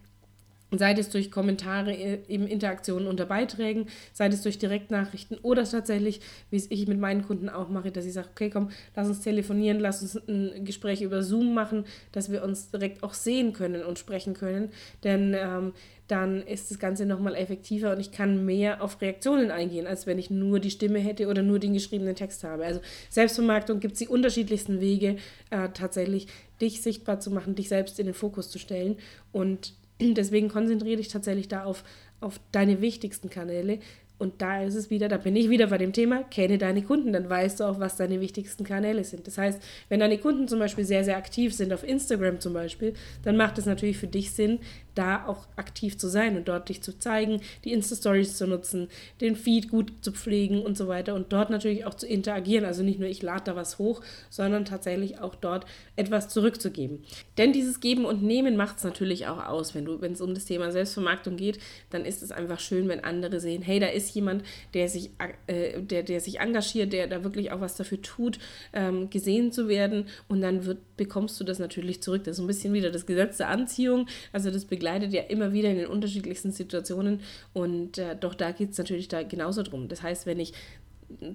Sei 0.72 0.94
es 0.94 1.10
durch 1.10 1.31
Kommentare, 1.31 1.94
eben 2.28 2.46
Interaktionen 2.46 3.08
unter 3.08 3.25
Beiträgen, 3.25 3.88
sei 4.12 4.28
es 4.28 4.42
durch 4.42 4.60
Direktnachrichten 4.60 5.38
oder 5.42 5.64
tatsächlich, 5.64 6.19
wie 6.50 6.58
es 6.58 6.69
ich 6.69 6.88
mit 6.88 7.00
meinen 7.00 7.24
Kunden 7.25 7.48
auch 7.48 7.69
mache, 7.69 7.92
dass 7.92 8.06
ich 8.06 8.14
sage, 8.14 8.28
okay, 8.31 8.50
komm, 8.50 8.69
lass 8.94 9.08
uns 9.08 9.22
telefonieren, 9.22 9.80
lass 9.80 10.02
uns 10.02 10.16
ein 10.28 10.66
Gespräch 10.66 11.02
über 11.02 11.24
Zoom 11.24 11.54
machen, 11.54 11.86
dass 12.12 12.31
wir 12.31 12.44
uns 12.44 12.69
direkt 12.69 13.02
auch 13.02 13.14
sehen 13.14 13.54
können 13.54 13.81
und 13.81 13.98
sprechen 13.98 14.34
können. 14.34 14.69
Denn 15.06 15.34
ähm, 15.40 15.72
dann 16.08 16.42
ist 16.42 16.72
das 16.72 16.80
Ganze 16.80 17.06
nochmal 17.06 17.36
effektiver 17.36 17.92
und 17.92 18.00
ich 18.00 18.12
kann 18.12 18.46
mehr 18.46 18.81
auf 18.81 19.02
Reaktionen 19.02 19.52
eingehen, 19.52 19.88
als 19.88 20.08
wenn 20.08 20.19
ich 20.19 20.30
nur 20.30 20.60
die 20.60 20.72
Stimme 20.72 21.00
hätte 21.00 21.28
oder 21.28 21.44
nur 21.44 21.60
den 21.60 21.74
geschriebenen 21.74 22.16
Text 22.16 22.44
habe. 22.44 22.66
Also 22.66 22.81
Selbstvermarktung 23.10 23.80
gibt 23.80 23.94
es 23.94 24.00
die 24.00 24.08
unterschiedlichsten 24.08 24.80
Wege, 24.80 25.18
äh, 25.50 25.69
tatsächlich 25.74 26.28
dich 26.62 26.81
sichtbar 26.81 27.19
zu 27.19 27.31
machen, 27.31 27.56
dich 27.56 27.69
selbst 27.69 28.00
in 28.00 28.06
den 28.06 28.16
Fokus 28.16 28.50
zu 28.50 28.60
stellen 28.60 28.98
und 29.31 29.74
Deswegen 30.01 30.49
konzentriere 30.49 30.97
dich 30.97 31.07
tatsächlich 31.07 31.47
da 31.47 31.63
auf, 31.63 31.83
auf 32.19 32.39
deine 32.51 32.81
wichtigsten 32.81 33.29
Kanäle, 33.29 33.79
und 34.19 34.41
da 34.41 34.63
ist 34.63 34.73
es 34.73 34.89
wieder, 34.89 35.09
da 35.09 35.17
bin 35.17 35.35
ich 35.35 35.49
wieder 35.49 35.67
bei 35.67 35.77
dem 35.77 35.94
Thema, 35.94 36.23
kenne 36.23 36.57
deine 36.57 36.81
Kunden, 36.81 37.13
dann 37.13 37.29
weißt 37.29 37.59
du 37.59 37.65
auch, 37.65 37.79
was 37.79 37.97
deine 37.97 38.19
wichtigsten 38.19 38.63
Kanäle 38.63 39.03
sind. 39.03 39.27
Das 39.27 39.38
heißt, 39.38 39.61
wenn 39.89 39.99
deine 39.99 40.17
Kunden 40.17 40.47
zum 40.47 40.57
Beispiel 40.57 40.85
sehr, 40.85 41.03
sehr 41.03 41.17
aktiv 41.17 41.53
sind, 41.53 41.71
auf 41.71 41.83
Instagram 41.83 42.39
zum 42.39 42.53
Beispiel, 42.53 42.94
dann 43.23 43.38
macht 43.38 43.59
es 43.59 43.67
natürlich 43.67 43.97
für 43.97 44.07
dich 44.07 44.31
Sinn, 44.31 44.59
da 44.97 45.25
auch 45.25 45.47
aktiv 45.55 45.97
zu 45.97 46.07
sein 46.07 46.38
und 46.38 46.47
dort 46.47 46.69
dich 46.69 46.81
zu 46.81 46.97
zeigen, 46.97 47.41
die 47.63 47.73
Insta-Stories 47.73 48.38
zu 48.38 48.47
nutzen, 48.47 48.88
den 49.21 49.35
Feed 49.35 49.69
gut 49.69 49.91
zu 50.01 50.11
pflegen 50.11 50.61
und 50.61 50.77
so 50.77 50.88
weiter 50.88 51.13
und 51.13 51.31
dort 51.31 51.49
natürlich 51.49 51.85
auch 51.85 51.94
zu 51.94 52.07
interagieren. 52.07 52.65
Also 52.65 52.83
nicht 52.83 52.99
nur 52.99 53.09
ich 53.09 53.21
lade 53.21 53.44
da 53.45 53.55
was 53.55 53.77
hoch, 53.77 54.01
sondern 54.29 54.65
tatsächlich 54.65 55.19
auch 55.19 55.35
dort 55.35 55.65
etwas 55.95 56.29
zurückzugeben. 56.29 57.03
Denn 57.38 57.53
dieses 57.53 57.79
Geben 57.79 58.05
und 58.05 58.23
Nehmen 58.23 58.55
macht 58.55 58.77
es 58.77 58.83
natürlich 58.83 59.27
auch 59.27 59.45
aus. 59.45 59.75
Wenn 59.75 60.11
es 60.11 60.21
um 60.21 60.33
das 60.33 60.45
Thema 60.45 60.71
Selbstvermarktung 60.71 61.38
geht, 61.38 61.59
dann 61.89 62.05
ist 62.05 62.23
es 62.23 62.31
einfach 62.31 62.59
schön, 62.59 62.88
wenn 62.88 63.03
andere 63.03 63.39
sehen, 63.39 63.61
hey, 63.61 63.79
da 63.79 63.88
ist 63.88 64.13
jemand, 64.15 64.44
der 64.73 64.89
sich, 64.89 65.11
äh, 65.47 65.81
der, 65.81 66.03
der 66.03 66.21
sich 66.21 66.39
engagiert, 66.39 66.94
der 66.94 67.07
da 67.07 67.23
wirklich 67.23 67.51
auch 67.51 67.61
was 67.61 67.75
dafür 67.75 68.01
tut, 68.01 68.39
ähm, 68.73 69.09
gesehen 69.09 69.51
zu 69.51 69.68
werden. 69.68 70.06
Und 70.27 70.42
dann 70.42 70.66
wird, 70.66 70.80
bekommst 70.97 71.39
du 71.39 71.44
das 71.44 71.59
natürlich 71.59 72.01
zurück. 72.01 72.23
Das 72.23 72.37
ist 72.37 72.44
ein 72.44 72.47
bisschen 72.47 72.73
wieder 72.73 72.89
das 72.89 73.06
Gesetz 73.06 73.37
der 73.37 73.49
Anziehung. 73.49 74.07
Also 74.31 74.51
das 74.51 74.66
begleitet 74.87 75.13
ja 75.13 75.23
immer 75.23 75.51
wieder 75.51 75.69
in 75.69 75.77
den 75.77 75.87
unterschiedlichsten 75.87 76.51
Situationen. 76.51 77.19
Und 77.53 77.97
äh, 77.97 78.15
doch 78.15 78.33
da 78.33 78.51
geht 78.51 78.71
es 78.71 78.77
natürlich 78.77 79.09
da 79.09 79.23
genauso 79.23 79.63
drum. 79.63 79.89
Das 79.89 80.01
heißt, 80.01 80.25
wenn 80.25 80.39
ich 80.39 80.53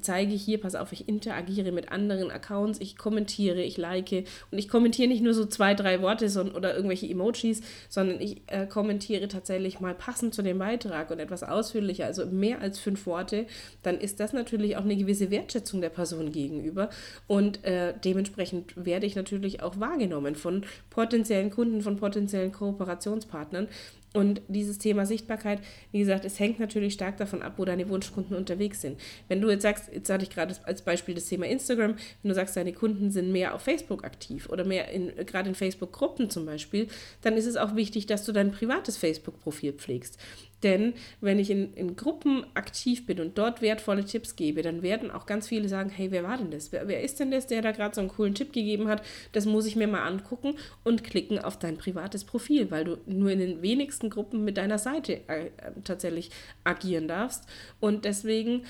zeige 0.01 0.35
hier, 0.35 0.61
pass 0.61 0.75
auf, 0.75 0.93
ich 0.93 1.09
interagiere 1.09 1.73
mit 1.73 1.91
anderen 1.91 2.31
Accounts, 2.31 2.81
ich 2.81 2.97
kommentiere, 2.97 3.63
ich 3.63 3.77
like. 3.77 4.25
Und 4.51 4.59
ich 4.59 4.69
kommentiere 4.69 5.09
nicht 5.09 5.23
nur 5.23 5.35
so 5.35 5.47
zwei, 5.47 5.75
drei 5.75 6.03
Worte 6.03 6.29
sondern, 6.29 6.57
oder 6.57 6.75
irgendwelche 6.75 7.09
Emojis, 7.09 7.63
sondern 7.89 8.21
ich 8.21 8.43
äh, 8.49 8.67
kommentiere 8.67 9.29
tatsächlich 9.29 9.81
mal 9.81 9.95
passend 9.95 10.35
zu 10.35 10.43
dem 10.43 10.59
Beitrag 10.59 11.11
und 11.11 11.19
etwas 11.19 11.43
ausführlicher, 11.43 12.07
also 12.07 12.27
mehr 12.27 12.61
als 12.61 12.79
fünf 12.79 13.07
Worte, 13.07 13.47
dann 13.83 13.99
ist 13.99 14.21
das 14.21 14.33
natürlich 14.33 14.77
auch 14.77 14.85
eine 14.85 14.97
gewisse 14.97 15.31
Wertschätzung 15.31 15.81
der 15.81 15.91
Person 15.91 16.33
gegenüber. 16.33 16.91
Und 17.27 17.65
äh, 17.65 17.95
dementsprechend 18.05 18.75
werde 18.77 19.07
ich 19.07 19.17
natürlich 19.17 19.63
auch 19.63 19.81
wahrgenommen 19.81 20.35
von 20.35 20.65
potenziellen 20.91 21.51
Kunden, 21.51 21.83
von 21.83 21.97
potenziellen 21.97 22.53
Kooperationspartnern 22.53 23.69
und 24.15 24.43
dieses 24.49 24.79
Thema 24.79 25.07
Sichtbarkeit, 25.07 25.61
wie 25.91 25.99
gesagt, 25.99 26.25
es 26.25 26.39
hängt 26.39 26.61
natürlich 26.61 26.95
stark 26.95 27.17
davon 27.17 27.43
ab, 27.43 27.55
wo 27.57 27.65
deine 27.65 27.89
Wunschkunden 27.89 28.37
unterwegs 28.37 28.81
sind. 28.81 29.01
Wenn 29.29 29.41
du 29.41 29.51
jetzt 29.51 29.63
sagst, 29.63 29.91
jetzt 29.93 30.11
hatte 30.11 30.25
ich 30.25 30.31
gerade 30.31 30.55
als 30.65 30.83
Beispiel 30.83 31.15
das 31.15 31.27
Thema 31.27 31.47
Instagram, 31.47 31.97
wenn 32.23 32.29
du 32.29 32.35
sagst, 32.35 32.57
deine 32.57 32.73
Kunden 32.73 33.11
sind 33.11 33.33
mehr 33.33 33.55
auf 33.55 33.63
Facebook 33.63 34.05
aktiv 34.05 34.49
oder 34.49 34.65
mehr 34.65 34.91
in, 34.91 35.13
gerade 35.27 35.49
in 35.49 35.55
Facebook-Gruppen 35.55 36.31
zum 36.31 36.47
Beispiel, 36.47 36.89
dann 37.23 37.35
ist 37.35 37.47
es 37.47 37.57
auch 37.57 37.75
wichtig, 37.75 38.07
dass 38.07 38.25
du 38.25 38.33
dein 38.33 38.53
privates 38.53 38.97
Facebook-Profil 38.97 39.73
pflegst. 39.73 40.19
Denn 40.63 40.95
wenn 41.21 41.39
ich 41.39 41.51
in, 41.51 41.75
in 41.75 41.97
Gruppen 41.97 42.45
aktiv 42.55 43.07
bin 43.07 43.21
und 43.21 43.37
dort 43.39 43.63
wertvolle 43.63 44.05
Tipps 44.05 44.37
gebe, 44.37 44.63
dann 44.63 44.83
werden 44.83 45.11
auch 45.11 45.27
ganz 45.27 45.49
viele 45.49 45.69
sagen, 45.69 45.91
hey, 45.91 46.11
wer 46.11 46.23
war 46.23 46.39
denn 46.39 46.51
das? 46.51 46.73
Wer, 46.73 46.89
wer 46.89 47.03
ist 47.03 47.21
denn 47.21 47.31
das, 47.31 47.47
der 47.47 47.63
da 47.63 47.73
gerade 47.73 47.95
so 47.95 48.01
einen 48.01 48.11
coolen 48.11 48.35
Tipp 48.35 48.53
gegeben 48.53 48.89
hat? 48.89 49.03
Das 49.33 49.47
muss 49.47 49.67
ich 49.67 49.77
mir 49.77 49.89
mal 49.89 50.07
angucken 50.07 50.55
und 50.85 51.05
klicken 51.05 51.39
auf 51.39 51.59
dein 51.59 51.77
privates 51.77 52.25
Profil, 52.25 52.71
weil 52.71 52.85
du 52.85 52.99
nur 53.07 53.31
in 53.31 53.39
den 53.39 53.63
wenigsten 53.63 54.11
Gruppen 54.11 54.45
mit 54.45 54.57
deiner 54.57 54.79
Seite 54.79 55.21
äh, 55.29 55.51
tatsächlich 55.85 56.31
agieren 56.65 57.09
darfst. 57.09 57.45
Und 57.81 58.05
deswegen 58.05 58.65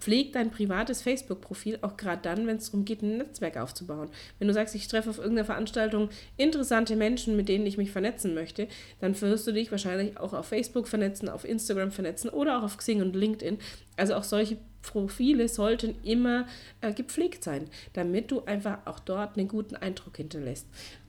pfleg 0.00 0.32
dein 0.32 0.50
privates 0.50 1.02
Facebook-Profil 1.02 1.78
auch 1.82 1.96
gerade 1.96 2.22
dann, 2.22 2.46
wenn 2.46 2.56
es 2.56 2.66
darum 2.66 2.84
geht, 2.84 3.02
ein 3.02 3.18
Netzwerk 3.18 3.56
aufzubauen. 3.56 4.10
Wenn 4.38 4.48
du 4.48 4.54
sagst, 4.54 4.74
ich 4.74 4.88
treffe 4.88 5.10
auf 5.10 5.18
irgendeiner 5.18 5.46
Veranstaltung 5.46 6.10
interessante 6.36 6.96
Menschen, 6.96 7.36
mit 7.36 7.48
denen 7.48 7.66
ich 7.66 7.78
mich 7.78 7.90
vernetzen 7.90 8.34
möchte, 8.34 8.68
dann 9.00 9.18
wirst 9.20 9.46
du 9.46 9.52
dich 9.52 9.70
wahrscheinlich 9.70 10.18
auch 10.18 10.32
auf 10.32 10.46
Facebook 10.46 10.88
vernetzen, 10.88 11.28
auf 11.28 11.44
Instagram 11.44 11.92
vernetzen 11.92 12.30
oder 12.30 12.58
auch 12.58 12.64
auf 12.64 12.76
Xing 12.76 13.00
und 13.02 13.14
LinkedIn. 13.14 13.58
Also 13.96 14.14
auch 14.14 14.24
solche 14.24 14.58
Profile 14.82 15.48
sollten 15.48 15.96
immer 16.02 16.46
äh, 16.80 16.92
gepflegt 16.92 17.44
sein, 17.44 17.68
damit 17.92 18.30
du 18.30 18.44
einfach 18.44 18.78
auch 18.86 19.00
dort 19.00 19.36
einen 19.36 19.48
guten 19.48 19.76
Eindruck 19.76 20.16
hinterlässt 20.16 20.66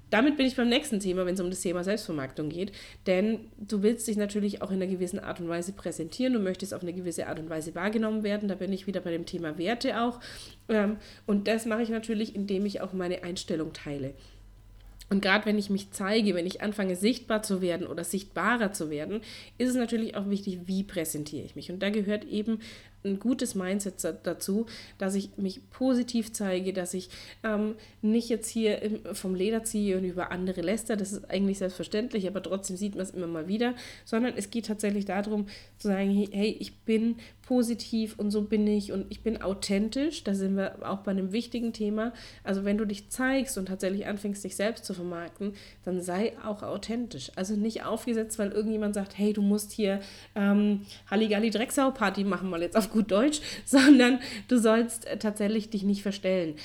damit 0.09 0.37
bin 0.37 0.45
ich 0.45 0.55
beim 0.55 0.69
nächsten 0.69 0.99
Thema, 0.99 1.25
wenn 1.25 1.35
es 1.35 1.39
um 1.39 1.49
das 1.49 1.61
Thema 1.61 1.83
Selbstvermarktung 1.83 2.49
geht. 2.49 2.71
Denn 3.07 3.39
du 3.57 3.83
willst 3.83 4.07
dich 4.07 4.17
natürlich 4.17 4.61
auch 4.61 4.71
in 4.71 4.81
einer 4.81 4.91
gewissen 4.91 5.19
Art 5.19 5.39
und 5.39 5.49
Weise 5.49 5.73
präsentieren. 5.73 6.33
Du 6.33 6.39
möchtest 6.39 6.73
auf 6.73 6.81
eine 6.81 6.93
gewisse 6.93 7.27
Art 7.27 7.39
und 7.39 7.49
Weise 7.49 7.75
wahrgenommen 7.75 8.23
werden. 8.23 8.49
Da 8.49 8.55
bin 8.55 8.73
ich 8.73 8.87
wieder 8.87 9.01
bei 9.01 9.11
dem 9.11 9.25
Thema 9.25 9.57
Werte 9.57 10.01
auch. 10.01 10.19
Ähm, 10.67 10.97
und 11.25 11.47
das 11.47 11.65
mache 11.65 11.83
ich 11.83 11.89
natürlich, 11.89 12.35
indem 12.35 12.65
ich 12.65 12.81
auch 12.81 12.93
meine 12.93 13.23
Einstellung 13.23 13.73
teile. 13.73 14.13
Und 15.09 15.21
gerade 15.21 15.45
wenn 15.45 15.57
ich 15.57 15.69
mich 15.69 15.91
zeige, 15.91 16.35
wenn 16.35 16.45
ich 16.45 16.61
anfange 16.61 16.95
sichtbar 16.95 17.41
zu 17.41 17.61
werden 17.61 17.87
oder 17.87 18.03
sichtbarer 18.03 18.73
zu 18.73 18.89
werden, 18.89 19.21
ist 19.57 19.69
es 19.69 19.75
natürlich 19.75 20.15
auch 20.15 20.29
wichtig, 20.29 20.59
wie 20.65 20.83
präsentiere 20.83 21.45
ich 21.45 21.55
mich. 21.55 21.71
Und 21.71 21.81
da 21.81 21.89
gehört 21.89 22.25
eben 22.25 22.59
ein 23.03 23.19
gutes 23.19 23.55
Mindset 23.55 23.95
dazu, 24.23 24.65
dass 24.97 25.15
ich 25.15 25.29
mich 25.37 25.61
positiv 25.69 26.33
zeige, 26.33 26.73
dass 26.73 26.93
ich 26.93 27.09
ähm, 27.43 27.75
nicht 28.01 28.29
jetzt 28.29 28.49
hier 28.49 28.99
vom 29.13 29.35
Leder 29.35 29.63
ziehe 29.63 29.97
und 29.97 30.03
über 30.03 30.31
andere 30.31 30.61
läster, 30.61 30.97
das 30.97 31.13
ist 31.13 31.29
eigentlich 31.29 31.59
selbstverständlich, 31.59 32.27
aber 32.27 32.43
trotzdem 32.43 32.77
sieht 32.77 32.95
man 32.95 33.03
es 33.03 33.11
immer 33.11 33.27
mal 33.27 33.47
wieder, 33.47 33.73
sondern 34.05 34.33
es 34.35 34.49
geht 34.49 34.65
tatsächlich 34.65 35.05
darum 35.05 35.47
zu 35.77 35.87
sagen, 35.87 36.27
hey, 36.31 36.55
ich 36.59 36.77
bin 36.79 37.15
positiv 37.49 38.19
und 38.19 38.29
so 38.29 38.43
bin 38.43 38.67
ich 38.67 38.91
und 38.91 39.07
ich 39.09 39.21
bin 39.21 39.41
authentisch, 39.41 40.23
da 40.23 40.35
sind 40.35 40.55
wir 40.55 40.87
auch 40.87 40.99
bei 40.99 41.11
einem 41.11 41.31
wichtigen 41.31 41.73
Thema. 41.73 42.13
Also 42.43 42.63
wenn 42.63 42.77
du 42.77 42.85
dich 42.85 43.09
zeigst 43.09 43.57
und 43.57 43.67
tatsächlich 43.67 44.05
anfängst, 44.05 44.43
dich 44.43 44.55
selbst 44.55 44.85
zu 44.85 44.93
vermarkten, 44.93 45.53
dann 45.83 46.01
sei 46.01 46.33
auch 46.45 46.61
authentisch. 46.61 47.31
Also 47.35 47.55
nicht 47.55 47.83
aufgesetzt, 47.85 48.37
weil 48.37 48.51
irgendjemand 48.51 48.93
sagt, 48.93 49.17
hey, 49.17 49.33
du 49.33 49.41
musst 49.41 49.71
hier 49.71 49.99
ähm, 50.35 50.81
Halligalli 51.09 51.49
Drecksau 51.49 51.89
Party 51.89 52.23
machen, 52.23 52.51
mal 52.51 52.61
jetzt 52.61 52.77
auf 52.77 52.88
gut 52.91 53.11
Deutsch, 53.11 53.41
sondern 53.65 54.19
du 54.47 54.57
sollst 54.57 55.05
äh, 55.05 55.17
tatsächlich 55.17 55.69
dich 55.69 55.83
nicht 55.83 56.01
verstellen. 56.01 56.55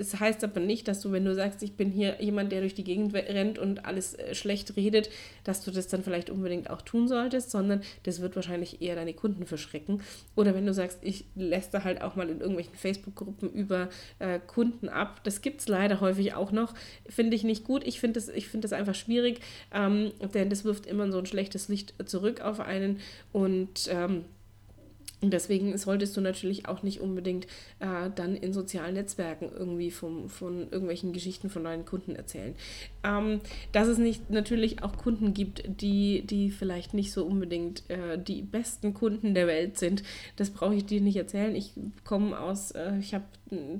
Das 0.00 0.18
heißt 0.18 0.42
aber 0.44 0.60
nicht, 0.60 0.88
dass 0.88 1.00
du, 1.00 1.12
wenn 1.12 1.26
du 1.26 1.34
sagst, 1.34 1.62
ich 1.62 1.74
bin 1.74 1.90
hier 1.90 2.22
jemand, 2.22 2.52
der 2.52 2.60
durch 2.60 2.74
die 2.74 2.84
Gegend 2.84 3.12
rennt 3.12 3.58
und 3.58 3.84
alles 3.84 4.14
äh, 4.14 4.34
schlecht 4.34 4.74
redet, 4.76 5.10
dass 5.44 5.62
du 5.62 5.70
das 5.70 5.88
dann 5.88 6.02
vielleicht 6.02 6.30
unbedingt 6.30 6.70
auch 6.70 6.80
tun 6.80 7.06
solltest, 7.06 7.50
sondern 7.50 7.82
das 8.04 8.22
wird 8.22 8.34
wahrscheinlich 8.34 8.80
eher 8.80 8.94
deine 8.94 9.12
Kunden 9.12 9.44
verschrecken. 9.44 10.00
Oder 10.36 10.54
wenn 10.54 10.64
du 10.64 10.72
sagst, 10.72 11.00
ich 11.02 11.26
lässt 11.34 11.74
da 11.74 11.84
halt 11.84 12.00
auch 12.00 12.16
mal 12.16 12.30
in 12.30 12.40
irgendwelchen 12.40 12.74
Facebook-Gruppen 12.76 13.50
über 13.52 13.90
äh, 14.20 14.38
Kunden 14.38 14.88
ab. 14.88 15.20
Das 15.24 15.42
gibt 15.42 15.60
es 15.60 15.68
leider 15.68 16.00
häufig 16.00 16.32
auch 16.32 16.50
noch. 16.50 16.72
Finde 17.06 17.36
ich 17.36 17.44
nicht 17.44 17.64
gut. 17.64 17.86
Ich 17.86 18.00
finde 18.00 18.20
das, 18.20 18.30
find 18.30 18.64
das 18.64 18.72
einfach 18.72 18.94
schwierig, 18.94 19.40
ähm, 19.70 20.12
denn 20.32 20.48
das 20.48 20.64
wirft 20.64 20.86
immer 20.86 21.12
so 21.12 21.18
ein 21.18 21.26
schlechtes 21.26 21.68
Licht 21.68 21.94
zurück 22.06 22.40
auf 22.40 22.58
einen 22.58 23.00
und 23.32 23.86
ähm, 23.90 24.24
und 25.22 25.32
deswegen 25.32 25.76
solltest 25.76 26.16
du 26.16 26.20
natürlich 26.20 26.66
auch 26.66 26.82
nicht 26.82 27.00
unbedingt 27.00 27.46
äh, 27.78 28.10
dann 28.14 28.36
in 28.36 28.52
sozialen 28.54 28.94
Netzwerken 28.94 29.50
irgendwie 29.54 29.90
vom, 29.90 30.30
von 30.30 30.70
irgendwelchen 30.70 31.12
Geschichten 31.12 31.50
von 31.50 31.64
deinen 31.64 31.84
Kunden 31.84 32.16
erzählen. 32.16 32.54
Ähm, 33.04 33.40
dass 33.72 33.88
es 33.88 33.98
nicht 33.98 34.30
natürlich 34.30 34.82
auch 34.82 34.96
Kunden 34.96 35.34
gibt, 35.34 35.62
die, 35.80 36.22
die 36.26 36.50
vielleicht 36.50 36.94
nicht 36.94 37.12
so 37.12 37.26
unbedingt 37.26 37.88
äh, 37.90 38.18
die 38.18 38.40
besten 38.40 38.94
Kunden 38.94 39.34
der 39.34 39.46
Welt 39.46 39.78
sind, 39.78 40.02
das 40.36 40.50
brauche 40.50 40.74
ich 40.74 40.86
dir 40.86 41.02
nicht 41.02 41.16
erzählen. 41.16 41.54
Ich 41.54 41.74
komme 42.04 42.38
aus, 42.38 42.70
äh, 42.70 42.98
ich 42.98 43.12
habe 43.12 43.24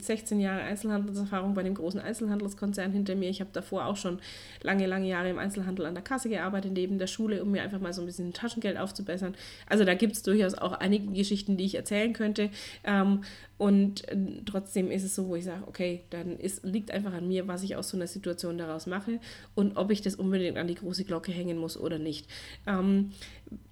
16 0.01 0.41
Jahre 0.41 0.63
Einzelhandelserfahrung 0.63 1.55
bei 1.55 1.63
dem 1.63 1.75
großen 1.75 2.01
Einzelhandelskonzern 2.01 2.93
hinter 2.93 3.15
mir. 3.15 3.31
Ich 3.31 3.41
habe 3.41 3.51
davor 3.53 3.87
auch 3.87 3.97
schon 3.97 4.19
lange, 4.63 4.87
lange 4.87 5.09
Jahre 5.09 5.31
im 5.31 5.39
Einzelhandel 5.39 5.87
an 5.87 5.95
der 5.95 6.03
Kasse 6.03 6.29
gearbeitet, 6.29 6.73
neben 6.73 6.99
der 6.99 7.07
Schule, 7.07 7.43
um 7.43 7.53
mir 7.53 7.63
einfach 7.63 7.81
mal 7.81 7.93
so 7.93 8.03
ein 8.03 8.07
bisschen 8.07 8.33
Taschengeld 8.33 8.77
aufzubessern. 8.77 9.37
Also 9.69 9.85
da 9.85 9.95
gibt 9.95 10.15
es 10.17 10.23
durchaus 10.23 10.55
auch 10.55 10.73
einige 10.73 11.07
Geschichten, 11.13 11.30
die 11.57 11.65
ich 11.65 11.75
erzählen 11.75 12.13
könnte. 12.13 12.51
Ähm, 12.85 13.23
und 13.59 14.09
äh, 14.09 14.17
trotzdem 14.47 14.91
ist 14.91 15.05
es 15.05 15.15
so, 15.15 15.29
wo 15.29 15.37
ich 15.37 15.45
sage, 15.45 15.65
okay, 15.67 16.03
dann 16.11 16.39
ist, 16.39 16.65
liegt 16.65 16.91
einfach 16.91 17.13
an 17.13 17.29
mir, 17.29 17.47
was 17.47 17.63
ich 17.63 17.77
aus 17.77 17.91
so 17.91 17.97
einer 17.97 18.07
Situation 18.07 18.59
daraus 18.59 18.87
mache 18.87 19.21
und 19.55 19.77
ob 19.77 19.91
ich 19.91 20.03
das 20.03 20.15
unbedingt 20.15 20.57
an 20.57 20.67
die 20.67 20.75
große 20.75 21.05
Glocke 21.05 21.33
hängen 21.33 21.59
muss 21.59 21.77
oder 21.77 21.99
nicht. 21.99 22.27
Ähm, 22.67 23.13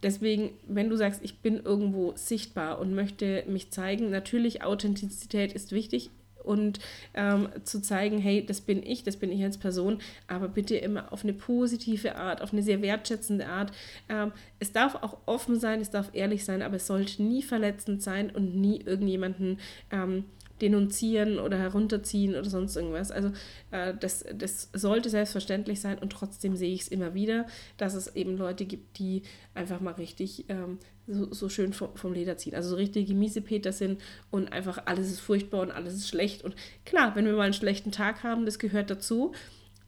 deswegen, 0.03 0.51
wenn 0.67 0.91
du 0.91 0.97
sagst, 0.97 1.21
ich 1.25 1.39
bin 1.39 1.57
irgendwo 1.57 2.13
sichtbar 2.17 2.79
und 2.79 2.95
möchte 2.95 3.45
mich 3.47 3.71
zeigen, 3.71 4.11
natürlich 4.11 4.63
Authentizität 4.63 5.53
ist 5.53 5.73
wichtig 5.73 6.11
und 6.49 6.81
ähm, 7.15 7.49
zu 7.65 7.81
zeigen, 7.81 8.19
hey, 8.19 8.45
das 8.45 8.61
bin 8.61 8.83
ich, 8.83 9.05
das 9.05 9.17
bin 9.17 9.31
ich 9.31 9.45
als 9.45 9.59
Person, 9.59 9.99
aber 10.27 10.49
bitte 10.49 10.77
immer 10.77 11.13
auf 11.13 11.23
eine 11.23 11.35
positive 11.35 12.17
Art, 12.17 12.43
auf 12.43 12.53
eine 12.53 12.63
sehr 12.63 12.83
wertschätzende 12.83 13.47
Art. 13.47 13.71
Ähm, 14.09 14.33
es 14.59 14.73
darf 14.73 14.97
auch 14.97 15.19
offen 15.27 15.61
sein, 15.61 15.81
es 15.81 15.91
darf 15.91 16.11
ehrlich 16.15 16.45
sein, 16.45 16.63
aber 16.63 16.77
es 16.77 16.87
sollte 16.87 17.23
nie 17.23 17.43
verletzend 17.43 18.03
sein 18.03 18.31
und 18.31 18.57
nie 18.57 18.81
irgendjemanden 18.81 19.59
ähm, 19.93 20.25
denunzieren 20.61 21.39
oder 21.39 21.59
herunterziehen 21.59 22.35
oder 22.35 22.49
sonst 22.49 22.77
irgendwas. 22.77 23.11
Also 23.11 23.33
äh, 23.71 23.95
das, 23.99 24.25
das 24.35 24.71
sollte 24.73 25.11
selbstverständlich 25.11 25.81
sein 25.81 25.99
und 25.99 26.11
trotzdem 26.11 26.57
sehe 26.57 26.73
ich 26.73 26.83
es 26.83 26.89
immer 26.89 27.15
wieder, 27.15 27.47
dass 27.77 27.95
es 27.95 28.15
eben 28.17 28.37
Leute 28.37 28.65
gibt, 28.65 28.99
die 28.99 29.23
einfach 29.55 29.81
mal 29.81 29.95
richtig 29.95 30.47
ähm, 30.49 30.79
so, 31.07 31.33
so 31.33 31.49
schön 31.49 31.73
vom, 31.73 31.97
vom 31.97 32.13
Leder 32.13 32.37
ziehen. 32.37 32.55
Also 32.55 32.71
so 32.71 32.77
richtige 32.77 33.15
Miesepeter 33.15 33.73
sind 33.73 34.01
und 34.31 34.53
einfach 34.53 34.83
alles 34.87 35.11
ist 35.11 35.21
furchtbar 35.21 35.63
und 35.63 35.71
alles 35.71 35.95
ist 35.95 36.09
schlecht. 36.09 36.45
Und 36.45 36.55
klar, 36.85 37.17
wenn 37.17 37.25
wir 37.25 37.33
mal 37.33 37.43
einen 37.43 37.55
schlechten 37.55 37.93
Tag 37.93 38.23
haben, 38.23 38.45
das 38.45 38.59
gehört 38.59 38.91
dazu. 38.91 39.33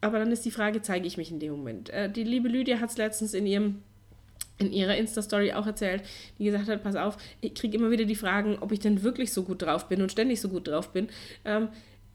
Aber 0.00 0.18
dann 0.18 0.32
ist 0.32 0.44
die 0.46 0.50
Frage, 0.50 0.80
zeige 0.80 1.06
ich 1.06 1.18
mich 1.18 1.30
in 1.30 1.40
dem 1.40 1.52
Moment? 1.52 1.90
Äh, 1.90 2.10
die 2.10 2.24
liebe 2.24 2.48
Lydia 2.48 2.80
hat 2.80 2.90
es 2.90 2.96
letztens 2.96 3.34
in 3.34 3.46
ihrem 3.46 3.82
in 4.60 4.72
ihrer 4.72 4.96
Insta-Story 4.96 5.52
auch 5.52 5.66
erzählt, 5.66 6.02
die 6.38 6.44
gesagt 6.44 6.68
hat, 6.68 6.82
pass 6.82 6.96
auf, 6.96 7.16
ich 7.40 7.54
kriege 7.54 7.76
immer 7.76 7.90
wieder 7.90 8.04
die 8.04 8.14
Fragen, 8.14 8.58
ob 8.60 8.72
ich 8.72 8.80
denn 8.80 9.02
wirklich 9.02 9.32
so 9.32 9.42
gut 9.42 9.62
drauf 9.62 9.88
bin 9.88 10.02
und 10.02 10.12
ständig 10.12 10.40
so 10.40 10.48
gut 10.48 10.68
drauf 10.68 10.90
bin. 10.90 11.08
Ähm, 11.44 11.68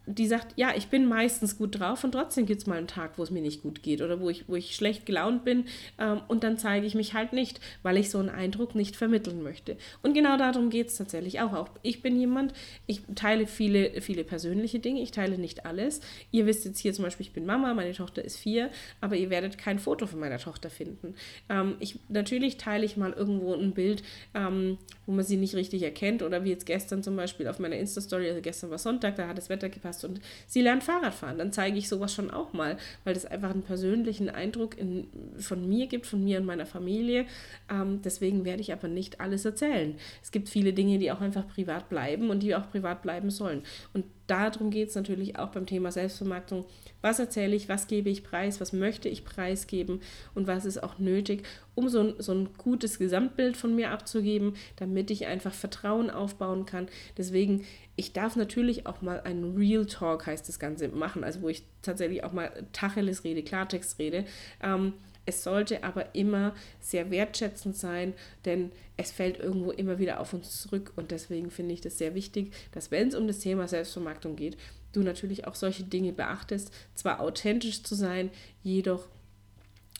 die 0.07 0.27
sagt, 0.27 0.53
ja, 0.55 0.73
ich 0.75 0.87
bin 0.87 1.07
meistens 1.07 1.57
gut 1.57 1.79
drauf 1.79 2.03
und 2.03 2.11
trotzdem 2.11 2.45
gibt 2.45 2.61
es 2.61 2.67
mal 2.67 2.77
einen 2.77 2.87
Tag, 2.87 3.17
wo 3.17 3.23
es 3.23 3.31
mir 3.31 3.41
nicht 3.41 3.63
gut 3.63 3.81
geht 3.81 4.01
oder 4.01 4.19
wo 4.19 4.29
ich, 4.29 4.47
wo 4.47 4.55
ich 4.55 4.75
schlecht 4.75 5.05
gelaunt 5.05 5.43
bin 5.43 5.65
ähm, 5.99 6.21
und 6.27 6.43
dann 6.43 6.57
zeige 6.57 6.85
ich 6.85 6.95
mich 6.95 7.13
halt 7.13 7.33
nicht, 7.33 7.59
weil 7.81 7.97
ich 7.97 8.09
so 8.09 8.19
einen 8.19 8.29
Eindruck 8.29 8.75
nicht 8.75 8.95
vermitteln 8.95 9.41
möchte. 9.41 9.77
Und 10.03 10.13
genau 10.13 10.37
darum 10.37 10.69
geht 10.69 10.87
es 10.87 10.97
tatsächlich 10.97 11.41
auch. 11.41 11.53
Auch 11.53 11.69
ich 11.81 12.01
bin 12.01 12.19
jemand, 12.19 12.53
ich 12.85 13.01
teile 13.15 13.47
viele, 13.47 14.01
viele 14.01 14.23
persönliche 14.23 14.79
Dinge, 14.79 15.01
ich 15.01 15.11
teile 15.11 15.37
nicht 15.37 15.65
alles. 15.65 16.01
Ihr 16.31 16.45
wisst 16.45 16.65
jetzt 16.65 16.79
hier 16.79 16.93
zum 16.93 17.03
Beispiel, 17.03 17.25
ich 17.25 17.33
bin 17.33 17.45
Mama, 17.45 17.73
meine 17.73 17.93
Tochter 17.93 18.23
ist 18.23 18.37
vier, 18.37 18.69
aber 19.01 19.15
ihr 19.15 19.29
werdet 19.29 19.57
kein 19.57 19.79
Foto 19.79 20.05
von 20.05 20.19
meiner 20.19 20.37
Tochter 20.37 20.69
finden. 20.69 21.15
Ähm, 21.49 21.75
ich, 21.79 21.99
natürlich 22.09 22.57
teile 22.57 22.85
ich 22.85 22.95
mal 22.95 23.13
irgendwo 23.13 23.53
ein 23.53 23.73
Bild, 23.73 24.03
ähm, 24.35 24.77
wo 25.07 25.13
man 25.13 25.25
sie 25.25 25.37
nicht 25.37 25.55
richtig 25.55 25.81
erkennt 25.81 26.21
oder 26.21 26.43
wie 26.43 26.49
jetzt 26.49 26.65
gestern 26.65 27.01
zum 27.01 27.15
Beispiel 27.15 27.47
auf 27.47 27.59
meiner 27.59 27.77
Insta-Story, 27.77 28.29
also 28.29 28.41
gestern 28.41 28.69
war 28.69 28.77
Sonntag, 28.77 29.15
da 29.15 29.27
hat 29.27 29.37
das 29.37 29.49
Wetter 29.49 29.69
gepasst 29.69 29.94
hast 29.95 30.05
und 30.05 30.19
sie 30.47 30.61
lernt 30.61 30.83
Fahrradfahren, 30.83 31.37
dann 31.37 31.51
zeige 31.51 31.77
ich 31.77 31.87
sowas 31.87 32.13
schon 32.13 32.29
auch 32.29 32.53
mal, 32.53 32.77
weil 33.03 33.13
das 33.13 33.25
einfach 33.25 33.51
einen 33.51 33.63
persönlichen 33.63 34.29
Eindruck 34.29 34.77
in, 34.77 35.07
von 35.37 35.67
mir 35.67 35.87
gibt, 35.87 36.05
von 36.05 36.23
mir 36.23 36.39
und 36.39 36.45
meiner 36.45 36.65
Familie. 36.65 37.25
Ähm, 37.69 38.01
deswegen 38.03 38.45
werde 38.45 38.61
ich 38.61 38.73
aber 38.73 38.87
nicht 38.87 39.19
alles 39.21 39.45
erzählen. 39.45 39.95
Es 40.21 40.31
gibt 40.31 40.49
viele 40.49 40.73
Dinge, 40.73 40.99
die 40.99 41.11
auch 41.11 41.21
einfach 41.21 41.47
privat 41.47 41.89
bleiben 41.89 42.29
und 42.29 42.43
die 42.43 42.55
auch 42.55 42.69
privat 42.69 43.01
bleiben 43.01 43.29
sollen. 43.29 43.63
Und 43.93 44.05
darum 44.27 44.71
geht 44.71 44.89
es 44.89 44.95
natürlich 44.95 45.37
auch 45.37 45.49
beim 45.49 45.65
Thema 45.65 45.91
Selbstvermarktung. 45.91 46.65
Was 47.01 47.19
erzähle 47.19 47.55
ich, 47.55 47.69
was 47.69 47.87
gebe 47.87 48.09
ich 48.09 48.23
preis, 48.23 48.59
was 48.59 48.73
möchte 48.73 49.09
ich 49.09 49.25
preisgeben 49.25 50.01
und 50.33 50.47
was 50.47 50.65
ist 50.65 50.81
auch 50.81 50.97
nötig, 50.97 51.43
um 51.75 51.89
so 51.89 51.99
ein, 51.99 52.13
so 52.17 52.33
ein 52.33 52.49
gutes 52.57 52.97
Gesamtbild 52.97 53.57
von 53.57 53.75
mir 53.75 53.91
abzugeben, 53.91 54.55
damit 54.77 55.11
ich 55.11 55.27
einfach 55.27 55.53
Vertrauen 55.53 56.09
aufbauen 56.09 56.65
kann. 56.65 56.87
Deswegen, 57.17 57.65
ich 57.95 58.13
darf 58.13 58.35
natürlich 58.35 58.87
auch 58.87 59.01
mal 59.01 59.21
einen 59.21 59.55
Real 59.55 59.85
Talk, 59.85 60.25
heißt 60.25 60.47
das 60.47 60.59
Ganze, 60.59 60.87
machen, 60.89 61.23
also 61.23 61.41
wo 61.41 61.49
ich 61.49 61.63
tatsächlich 61.81 62.23
auch 62.23 62.33
mal 62.33 62.51
Tacheles 62.73 63.23
rede, 63.23 63.43
Klartext 63.43 63.99
rede. 63.99 64.25
Ähm, 64.61 64.93
es 65.25 65.43
sollte 65.43 65.83
aber 65.83 66.13
immer 66.13 66.53
sehr 66.79 67.11
wertschätzend 67.11 67.75
sein, 67.75 68.13
denn 68.45 68.71
es 68.97 69.11
fällt 69.11 69.39
irgendwo 69.39 69.71
immer 69.71 69.97
wieder 69.97 70.19
auf 70.19 70.33
uns 70.33 70.61
zurück. 70.61 70.93
Und 70.95 71.11
deswegen 71.11 71.51
finde 71.51 71.73
ich 71.73 71.81
das 71.81 71.97
sehr 71.97 72.15
wichtig, 72.15 72.53
dass 72.71 72.91
wenn 72.91 73.07
es 73.07 73.15
um 73.15 73.27
das 73.27 73.39
Thema 73.39 73.67
Selbstvermarktung 73.67 74.35
geht, 74.35 74.57
du 74.93 75.01
natürlich 75.01 75.47
auch 75.47 75.55
solche 75.55 75.83
Dinge 75.83 76.13
beachtest, 76.13 76.71
zwar 76.93 77.19
authentisch 77.19 77.83
zu 77.83 77.95
sein, 77.95 78.29
jedoch 78.63 79.07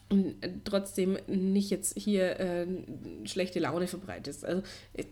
und 0.09 0.35
äh, 0.41 0.51
trotzdem 0.63 1.17
nicht 1.27 1.71
jetzt 1.71 1.97
hier 1.97 2.39
äh, 2.39 2.67
schlechte 3.25 3.59
Laune 3.59 3.87
verbreitest. 3.87 4.45
Also 4.45 4.61
ich, 4.93 5.07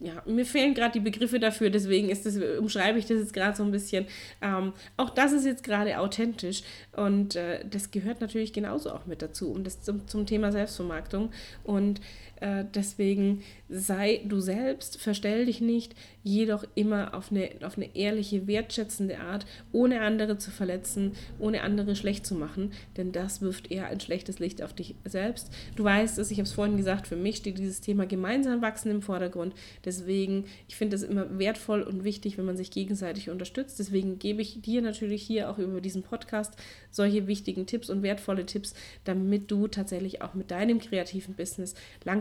ja, 0.00 0.22
mir 0.26 0.44
fehlen 0.44 0.74
gerade 0.74 0.92
die 0.92 1.00
Begriffe 1.00 1.38
dafür, 1.38 1.70
deswegen 1.70 2.10
ist 2.10 2.26
das, 2.26 2.36
umschreibe 2.58 2.98
ich 2.98 3.06
das 3.06 3.18
jetzt 3.18 3.32
gerade 3.32 3.56
so 3.56 3.62
ein 3.62 3.70
bisschen. 3.70 4.06
Ähm, 4.42 4.72
auch 4.96 5.10
das 5.10 5.32
ist 5.32 5.44
jetzt 5.44 5.62
gerade 5.62 6.00
authentisch 6.00 6.62
und 6.96 7.36
äh, 7.36 7.64
das 7.68 7.90
gehört 7.90 8.20
natürlich 8.20 8.52
genauso 8.52 8.90
auch 8.92 9.06
mit 9.06 9.22
dazu, 9.22 9.52
um 9.52 9.62
das 9.62 9.82
zum, 9.82 10.08
zum 10.08 10.26
Thema 10.26 10.50
Selbstvermarktung. 10.50 11.30
Und 11.62 12.00
äh, 12.40 12.64
deswegen 12.74 13.42
sei 13.68 14.20
du 14.24 14.40
selbst, 14.40 15.00
verstell 15.00 15.46
dich 15.46 15.60
nicht, 15.60 15.94
jedoch 16.22 16.64
immer 16.74 17.14
auf 17.14 17.30
eine, 17.30 17.50
auf 17.62 17.76
eine 17.76 17.94
ehrliche, 17.94 18.46
wertschätzende 18.46 19.20
Art, 19.20 19.46
ohne 19.72 20.00
andere 20.00 20.38
zu 20.38 20.50
verletzen, 20.50 21.12
ohne 21.38 21.62
andere 21.62 21.96
schlecht 21.96 22.26
zu 22.26 22.34
machen, 22.34 22.72
denn 22.96 23.12
das 23.12 23.40
wirft 23.42 23.70
eher 23.70 23.86
ein 23.86 24.00
schlechtes 24.00 24.38
Licht 24.38 24.62
auf 24.62 24.72
dich 24.72 24.94
selbst. 25.04 25.50
Du 25.76 25.84
weißt 25.84 26.18
es, 26.18 26.30
ich 26.30 26.38
habe 26.38 26.46
es 26.46 26.52
vorhin 26.52 26.76
gesagt, 26.76 27.06
für 27.06 27.16
mich 27.16 27.36
steht 27.36 27.58
dieses 27.58 27.80
Thema 27.80 28.06
gemeinsam 28.06 28.62
wachsen 28.62 28.90
im 28.90 29.02
Vordergrund. 29.02 29.54
Deswegen, 29.84 30.44
ich 30.68 30.76
finde 30.76 30.96
es 30.96 31.02
immer 31.02 31.38
wertvoll 31.38 31.82
und 31.82 32.04
wichtig, 32.04 32.38
wenn 32.38 32.44
man 32.44 32.56
sich 32.56 32.70
gegenseitig 32.70 33.30
unterstützt. 33.30 33.78
Deswegen 33.78 34.18
gebe 34.18 34.42
ich 34.42 34.60
dir 34.62 34.82
natürlich 34.82 35.22
hier 35.22 35.50
auch 35.50 35.58
über 35.58 35.80
diesen 35.80 36.02
Podcast 36.02 36.54
solche 36.90 37.26
wichtigen 37.26 37.66
Tipps 37.66 37.90
und 37.90 38.02
wertvolle 38.02 38.46
Tipps, 38.46 38.74
damit 39.04 39.50
du 39.50 39.68
tatsächlich 39.68 40.22
auch 40.22 40.34
mit 40.34 40.50
deinem 40.50 40.78
kreativen 40.78 41.34
Business 41.34 41.74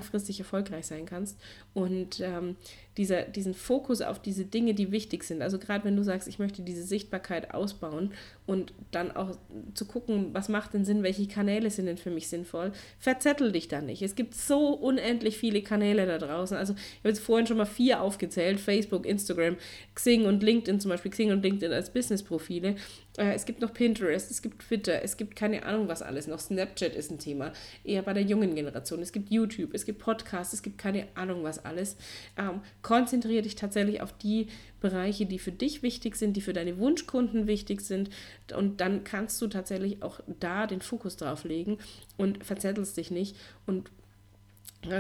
langfristig 0.03 0.39
erfolgreich 0.39 0.85
sein 0.85 1.05
kannst. 1.05 1.39
Und 1.73 2.19
ähm, 2.19 2.57
dieser, 2.97 3.23
diesen 3.23 3.53
Fokus 3.53 4.01
auf 4.01 4.21
diese 4.21 4.45
Dinge, 4.45 4.73
die 4.73 4.91
wichtig 4.91 5.23
sind. 5.23 5.41
Also 5.41 5.57
gerade 5.57 5.83
wenn 5.85 5.95
du 5.95 6.03
sagst, 6.03 6.27
ich 6.27 6.39
möchte 6.39 6.61
diese 6.61 6.83
Sichtbarkeit 6.83 7.53
ausbauen 7.53 8.13
und 8.45 8.73
dann 8.91 9.11
auch 9.11 9.37
zu 9.73 9.85
gucken, 9.85 10.29
was 10.33 10.49
macht 10.49 10.73
denn 10.73 10.85
Sinn, 10.85 11.03
welche 11.03 11.27
Kanäle 11.27 11.69
sind 11.69 11.87
denn 11.87 11.97
für 11.97 12.11
mich 12.11 12.27
sinnvoll, 12.27 12.71
verzettel 12.99 13.51
dich 13.51 13.67
da 13.67 13.81
nicht. 13.81 14.01
Es 14.01 14.15
gibt 14.15 14.35
so 14.35 14.69
unendlich 14.69 15.37
viele 15.37 15.61
Kanäle 15.61 16.05
da 16.05 16.17
draußen. 16.17 16.55
Also 16.55 16.73
ich 16.73 16.99
habe 16.99 17.09
jetzt 17.09 17.19
vorhin 17.19 17.47
schon 17.47 17.57
mal 17.57 17.65
vier 17.65 18.01
aufgezählt, 18.01 18.59
Facebook, 18.59 19.05
Instagram, 19.05 19.57
Xing 19.95 20.25
und 20.25 20.43
LinkedIn 20.43 20.79
zum 20.79 20.89
Beispiel, 20.89 21.11
Xing 21.11 21.31
und 21.31 21.43
LinkedIn 21.43 21.71
als 21.71 21.91
Business-Profile. 21.91 22.75
Äh, 23.17 23.33
es 23.33 23.45
gibt 23.45 23.61
noch 23.61 23.73
Pinterest, 23.73 24.29
es 24.29 24.41
gibt 24.41 24.61
Twitter, 24.61 25.01
es 25.03 25.17
gibt 25.17 25.35
keine 25.35 25.63
Ahnung 25.63 25.87
was 25.87 26.01
alles 26.01 26.27
noch. 26.27 26.39
Snapchat 26.39 26.95
ist 26.95 27.11
ein 27.11 27.19
Thema, 27.19 27.53
eher 27.83 28.01
bei 28.01 28.13
der 28.13 28.23
jungen 28.23 28.55
Generation. 28.55 29.01
Es 29.01 29.11
gibt 29.11 29.31
YouTube, 29.31 29.73
es 29.73 29.85
gibt 29.85 29.99
Podcasts, 29.99 30.53
es 30.53 30.61
gibt 30.61 30.77
keine 30.77 31.07
Ahnung 31.15 31.43
was 31.43 31.63
alles. 31.63 31.95
Konzentriere 32.83 33.41
dich 33.41 33.55
tatsächlich 33.55 34.01
auf 34.01 34.13
die 34.13 34.47
Bereiche, 34.79 35.25
die 35.25 35.39
für 35.39 35.51
dich 35.51 35.81
wichtig 35.81 36.15
sind, 36.15 36.33
die 36.33 36.41
für 36.41 36.53
deine 36.53 36.77
Wunschkunden 36.77 37.47
wichtig 37.47 37.81
sind. 37.81 38.09
Und 38.55 38.81
dann 38.81 39.03
kannst 39.03 39.41
du 39.41 39.47
tatsächlich 39.47 40.03
auch 40.03 40.19
da 40.39 40.67
den 40.67 40.81
Fokus 40.81 41.15
drauf 41.15 41.45
legen 41.45 41.79
und 42.17 42.45
verzettelst 42.45 42.95
dich 42.97 43.09
nicht 43.09 43.35
und 43.65 43.89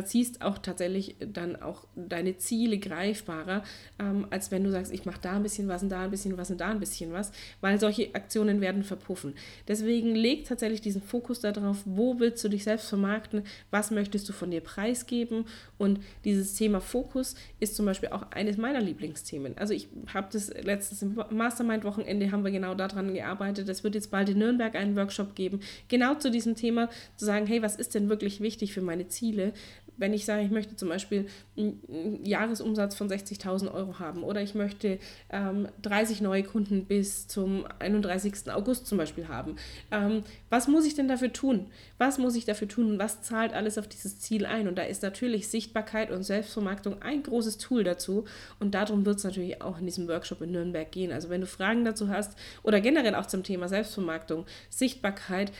ziehst 0.05 0.41
auch 0.41 0.57
tatsächlich 0.57 1.15
dann 1.19 1.55
auch 1.61 1.85
deine 1.95 2.37
Ziele 2.37 2.77
greifbarer, 2.77 3.63
ähm, 3.99 4.27
als 4.29 4.51
wenn 4.51 4.63
du 4.63 4.71
sagst, 4.71 4.93
ich 4.93 5.05
mache 5.05 5.19
da 5.21 5.33
ein 5.33 5.43
bisschen 5.43 5.67
was 5.67 5.83
und 5.83 5.89
da 5.89 6.03
ein 6.03 6.11
bisschen 6.11 6.37
was 6.37 6.51
und 6.51 6.61
da 6.61 6.69
ein 6.69 6.79
bisschen 6.79 7.13
was, 7.13 7.31
weil 7.61 7.79
solche 7.79 8.13
Aktionen 8.15 8.61
werden 8.61 8.83
verpuffen. 8.83 9.33
Deswegen 9.67 10.15
leg 10.15 10.45
tatsächlich 10.45 10.81
diesen 10.81 11.01
Fokus 11.01 11.39
darauf, 11.39 11.77
wo 11.85 12.19
willst 12.19 12.43
du 12.43 12.49
dich 12.49 12.63
selbst 12.63 12.89
vermarkten, 12.89 13.43
was 13.71 13.91
möchtest 13.91 14.27
du 14.29 14.33
von 14.33 14.51
dir 14.51 14.61
preisgeben 14.61 15.45
und 15.77 15.99
dieses 16.23 16.55
Thema 16.55 16.79
Fokus 16.79 17.35
ist 17.59 17.75
zum 17.75 17.85
Beispiel 17.85 18.09
auch 18.09 18.31
eines 18.31 18.57
meiner 18.57 18.81
Lieblingsthemen. 18.81 19.57
Also 19.57 19.73
ich 19.73 19.89
habe 20.13 20.27
das 20.31 20.49
letztens 20.63 21.01
im 21.01 21.19
Mastermind-Wochenende 21.31 22.31
haben 22.31 22.43
wir 22.43 22.51
genau 22.51 22.75
daran 22.75 23.13
gearbeitet. 23.13 23.67
Es 23.69 23.83
wird 23.83 23.95
jetzt 23.95 24.11
bald 24.11 24.29
in 24.29 24.39
Nürnberg 24.39 24.75
einen 24.75 24.95
Workshop 24.95 25.35
geben, 25.35 25.59
genau 25.87 26.15
zu 26.15 26.31
diesem 26.31 26.55
Thema, 26.55 26.89
zu 27.17 27.25
sagen, 27.25 27.47
hey, 27.47 27.61
was 27.61 27.75
ist 27.75 27.95
denn 27.95 28.09
wirklich 28.09 28.41
wichtig 28.41 28.73
für 28.73 28.81
meine 28.81 29.07
Ziele? 29.07 29.53
Wenn 29.97 30.13
ich 30.13 30.25
sage, 30.25 30.43
ich 30.43 30.51
möchte 30.51 30.75
zum 30.75 30.89
Beispiel 30.89 31.27
einen 31.57 32.19
Jahresumsatz 32.23 32.95
von 32.95 33.09
60.000 33.09 33.73
Euro 33.73 33.99
haben 33.99 34.23
oder 34.23 34.41
ich 34.41 34.55
möchte 34.55 34.99
ähm, 35.29 35.67
30 35.81 36.21
neue 36.21 36.43
Kunden 36.43 36.85
bis 36.85 37.27
zum 37.27 37.65
31. 37.79 38.51
August 38.51 38.87
zum 38.87 38.97
Beispiel 38.97 39.27
haben, 39.27 39.55
ähm, 39.91 40.23
was 40.49 40.67
muss 40.67 40.85
ich 40.85 40.95
denn 40.95 41.07
dafür 41.07 41.31
tun? 41.31 41.67
Was 41.97 42.17
muss 42.17 42.35
ich 42.35 42.45
dafür 42.45 42.67
tun? 42.67 42.99
Was 42.99 43.21
zahlt 43.21 43.53
alles 43.53 43.77
auf 43.77 43.87
dieses 43.87 44.19
Ziel 44.19 44.45
ein? 44.45 44.67
Und 44.67 44.77
da 44.77 44.83
ist 44.83 45.03
natürlich 45.03 45.47
Sichtbarkeit 45.47 46.11
und 46.11 46.23
Selbstvermarktung 46.23 47.01
ein 47.01 47.23
großes 47.23 47.57
Tool 47.57 47.83
dazu. 47.83 48.25
Und 48.59 48.75
darum 48.75 49.05
wird 49.05 49.17
es 49.17 49.23
natürlich 49.23 49.61
auch 49.61 49.79
in 49.79 49.85
diesem 49.85 50.07
Workshop 50.07 50.41
in 50.41 50.51
Nürnberg 50.51 50.91
gehen. 50.91 51.11
Also 51.11 51.29
wenn 51.29 51.41
du 51.41 51.47
Fragen 51.47 51.85
dazu 51.85 52.09
hast 52.09 52.37
oder 52.63 52.81
generell 52.81 53.15
auch 53.15 53.25
zum 53.25 53.43
Thema 53.43 53.67
Selbstvermarktung, 53.67 54.45
Sichtbarkeit, 54.69 55.51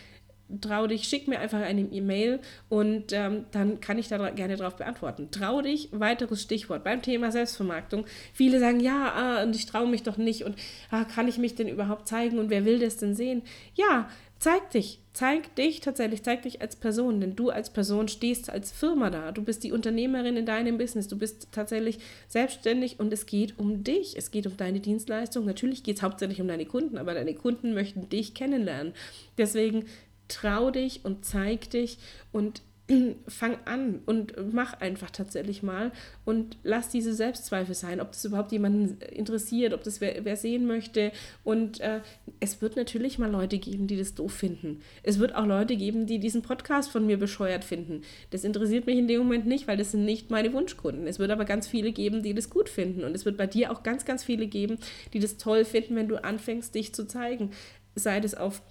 trau 0.62 0.88
dich, 0.88 1.04
schick 1.06 1.28
mir 1.28 1.40
einfach 1.40 1.60
eine 1.60 1.82
E-Mail 1.82 2.40
und 2.70 3.12
ähm, 3.12 3.46
dann 3.52 3.80
kann 3.80 3.98
ich 3.98 4.08
da 4.08 4.30
gerne 4.30 4.56
darauf 4.56 4.76
beantworten. 4.76 5.30
Trau 5.32 5.62
dich, 5.62 5.90
weiteres 5.92 6.42
Stichwort 6.42 6.84
beim 6.84 7.02
Thema 7.02 7.32
Selbstvermarktung. 7.32 8.06
Viele 8.34 8.60
sagen, 8.60 8.80
ja, 8.80 9.14
ah, 9.16 9.44
und 9.44 9.56
ich 9.56 9.66
traue 9.66 9.88
mich 9.88 10.04
doch 10.04 10.18
nicht 10.18 10.44
und 10.44 10.56
ah, 10.92 11.04
kann 11.04 11.28
ich 11.28 11.38
mich 11.38 11.56
denn 11.56 11.68
überhaupt 11.68 12.08
zeigen 12.08 12.40
und 12.40 12.50
wer 12.50 12.66
will 12.66 12.80
das 12.80 12.98
denn 12.98 13.16
sehen? 13.16 13.44
Ja, 13.76 14.10
zeig 14.44 14.72
dich, 14.72 15.00
zeig 15.14 15.56
dich 15.56 15.80
tatsächlich, 15.80 16.22
zeig 16.22 16.42
dich 16.42 16.62
als 16.62 16.76
Person, 16.76 17.22
denn 17.22 17.34
du 17.34 17.50
als 17.50 17.72
Person 17.72 18.10
stehst 18.10 18.50
als 18.50 18.74
Firma 18.74 19.10
da. 19.10 19.32
Du 19.32 19.42
bist 19.42 19.64
die 19.64 19.72
Unternehmerin 19.72 20.36
in 20.36 20.46
deinem 20.46 20.78
Business, 20.78 21.08
du 21.08 21.18
bist 21.18 21.48
tatsächlich 21.54 22.00
selbstständig 22.28 23.00
und 23.00 23.14
es 23.14 23.26
geht 23.26 23.58
um 23.58 23.86
dich, 23.86 24.18
es 24.18 24.32
geht 24.32 24.46
um 24.46 24.58
deine 24.58 24.82
Dienstleistung. 24.82 25.46
Natürlich 25.46 25.84
geht 25.84 25.96
es 25.96 26.04
hauptsächlich 26.04 26.42
um 26.42 26.50
deine 26.50 26.66
Kunden, 26.66 26.98
aber 26.98 27.14
deine 27.14 27.34
Kunden 27.36 27.74
möchten 27.74 28.10
dich 28.10 28.34
kennenlernen. 28.34 28.92
Deswegen 29.38 29.86
trau 30.28 30.72
dich 30.72 31.06
und 31.06 31.26
zeig 31.26 31.70
dich 31.70 31.98
und 32.32 32.62
fang 33.28 33.58
an 33.64 34.02
und 34.06 34.34
mach 34.54 34.74
einfach 34.82 35.10
tatsächlich 35.10 35.64
mal 35.64 35.92
und 36.26 36.58
lass 36.64 36.90
diese 36.90 37.14
Selbstzweifel 37.14 37.76
sein, 37.76 38.02
ob 38.02 38.12
das 38.12 38.26
überhaupt 38.26 38.52
jemanden 38.52 39.00
interessiert, 39.02 39.74
ob 39.74 39.84
das 39.84 40.02
wer, 40.02 40.26
wer 40.26 40.36
sehen 40.36 40.66
möchte. 40.66 41.12
Und 41.46 41.80
äh, 41.80 42.02
es 42.42 42.62
wird 42.62 42.76
natürlich 42.76 43.18
mal 43.20 43.32
Leute 43.32 43.58
geben, 43.58 43.88
die 43.88 43.98
das 43.98 44.16
doof 44.16 44.34
finden. 44.34 44.82
Es 45.02 45.18
wird 45.20 45.34
auch 45.34 45.46
Leute 45.46 45.78
geben, 45.78 46.08
die 46.08 46.20
diesen 46.20 46.42
Podcast 46.42 46.92
von 46.92 47.06
mir 47.06 47.18
bescheuert 47.18 47.64
finden. 47.64 48.02
Das 48.32 48.44
interessiert 48.44 48.86
mich 48.86 48.98
in 48.98 49.08
dem 49.08 49.20
Moment 49.20 49.46
nicht, 49.46 49.68
weil 49.68 49.78
das 49.78 49.92
sind 49.92 50.04
nicht 50.04 50.30
meine 50.30 50.52
Wunschkunden. 50.52 51.08
Es 51.08 51.20
wird 51.20 51.32
aber 51.32 51.46
ganz 51.46 51.68
viele 51.68 51.94
geben, 51.94 52.22
die 52.22 52.34
das 52.34 52.50
gut 52.50 52.68
finden. 52.68 53.06
Und 53.06 53.16
es 53.16 53.24
wird 53.24 53.38
bei 53.38 53.48
dir 53.48 53.72
auch 53.72 53.84
ganz, 53.84 54.04
ganz 54.04 54.26
viele 54.26 54.48
geben, 54.48 54.78
die 55.14 55.20
das 55.20 55.38
toll 55.38 55.64
finden, 55.64 55.96
wenn 55.96 56.10
du 56.10 56.22
anfängst, 56.22 56.76
dich 56.76 56.94
zu 56.94 57.08
zeigen. 57.08 57.52
Sei 57.96 58.20
das 58.20 58.36
auf 58.36 58.62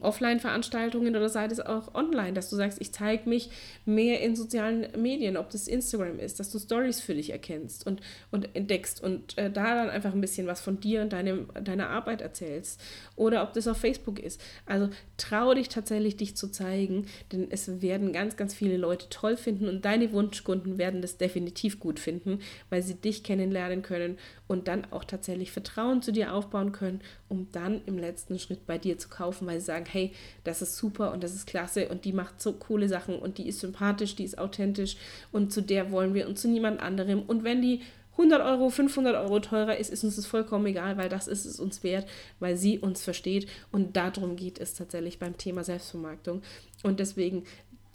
Offline-Veranstaltungen 0.00 1.16
oder 1.16 1.28
sei 1.28 1.46
es 1.46 1.58
auch 1.58 1.92
online, 1.94 2.34
dass 2.34 2.48
du 2.50 2.56
sagst, 2.56 2.80
ich 2.80 2.92
zeige 2.92 3.28
mich 3.28 3.50
mehr 3.84 4.20
in 4.20 4.36
sozialen 4.36 4.86
Medien, 4.96 5.36
ob 5.36 5.50
das 5.50 5.66
Instagram 5.66 6.20
ist, 6.20 6.38
dass 6.38 6.52
du 6.52 6.60
Stories 6.60 7.00
für 7.00 7.14
dich 7.14 7.30
erkennst 7.30 7.84
und, 7.84 8.00
und 8.30 8.54
entdeckst 8.54 9.02
und 9.02 9.36
äh, 9.38 9.50
da 9.50 9.74
dann 9.74 9.90
einfach 9.90 10.12
ein 10.12 10.20
bisschen 10.20 10.46
was 10.46 10.60
von 10.60 10.78
dir 10.78 11.02
und 11.02 11.12
deinem, 11.12 11.48
deiner 11.64 11.90
Arbeit 11.90 12.20
erzählst 12.20 12.80
oder 13.16 13.42
ob 13.42 13.54
das 13.54 13.66
auf 13.66 13.76
Facebook 13.76 14.20
ist. 14.20 14.40
Also 14.66 14.88
trau 15.16 15.52
dich 15.52 15.68
tatsächlich, 15.68 16.16
dich 16.16 16.36
zu 16.36 16.48
zeigen, 16.48 17.06
denn 17.32 17.48
es 17.50 17.82
werden 17.82 18.12
ganz, 18.12 18.36
ganz 18.36 18.54
viele 18.54 18.76
Leute 18.76 19.08
toll 19.08 19.36
finden 19.36 19.68
und 19.68 19.84
deine 19.84 20.12
Wunschkunden 20.12 20.78
werden 20.78 21.02
das 21.02 21.16
definitiv 21.16 21.80
gut 21.80 21.98
finden, 21.98 22.38
weil 22.70 22.82
sie 22.82 22.94
dich 22.94 23.24
kennenlernen 23.24 23.82
können 23.82 24.16
und 24.46 24.68
dann 24.68 24.86
auch 24.92 25.02
tatsächlich 25.02 25.50
Vertrauen 25.50 26.02
zu 26.02 26.12
dir 26.12 26.34
aufbauen 26.34 26.70
können, 26.70 27.00
um 27.28 27.48
dann 27.50 27.80
im 27.86 27.98
letzten 27.98 28.38
Schritt 28.38 28.66
bei 28.66 28.78
dir 28.78 28.96
zu 28.98 29.08
kaufen, 29.08 29.46
weil 29.48 29.58
sie 29.58 29.71
sagen, 29.72 29.86
hey, 29.90 30.12
das 30.44 30.62
ist 30.62 30.76
super 30.76 31.12
und 31.12 31.22
das 31.22 31.34
ist 31.34 31.46
klasse 31.46 31.88
und 31.88 32.04
die 32.04 32.12
macht 32.12 32.40
so 32.40 32.52
coole 32.52 32.88
Sachen 32.88 33.18
und 33.18 33.38
die 33.38 33.48
ist 33.48 33.60
sympathisch, 33.60 34.14
die 34.16 34.24
ist 34.24 34.38
authentisch 34.38 34.96
und 35.32 35.52
zu 35.52 35.62
der 35.62 35.90
wollen 35.90 36.14
wir 36.14 36.28
und 36.28 36.38
zu 36.38 36.48
niemand 36.48 36.80
anderem. 36.80 37.22
Und 37.22 37.44
wenn 37.44 37.62
die 37.62 37.80
100 38.12 38.42
Euro, 38.42 38.68
500 38.68 39.16
Euro 39.16 39.40
teurer 39.40 39.78
ist, 39.78 39.90
ist 39.90 40.04
uns 40.04 40.16
das 40.16 40.26
vollkommen 40.26 40.66
egal, 40.66 40.98
weil 40.98 41.08
das 41.08 41.28
ist 41.28 41.46
es 41.46 41.58
uns 41.58 41.82
wert, 41.82 42.06
weil 42.40 42.56
sie 42.56 42.78
uns 42.78 43.02
versteht 43.02 43.48
und 43.70 43.96
darum 43.96 44.36
geht 44.36 44.60
es 44.60 44.74
tatsächlich 44.74 45.18
beim 45.18 45.38
Thema 45.38 45.64
Selbstvermarktung. 45.64 46.42
Und 46.82 47.00
deswegen 47.00 47.44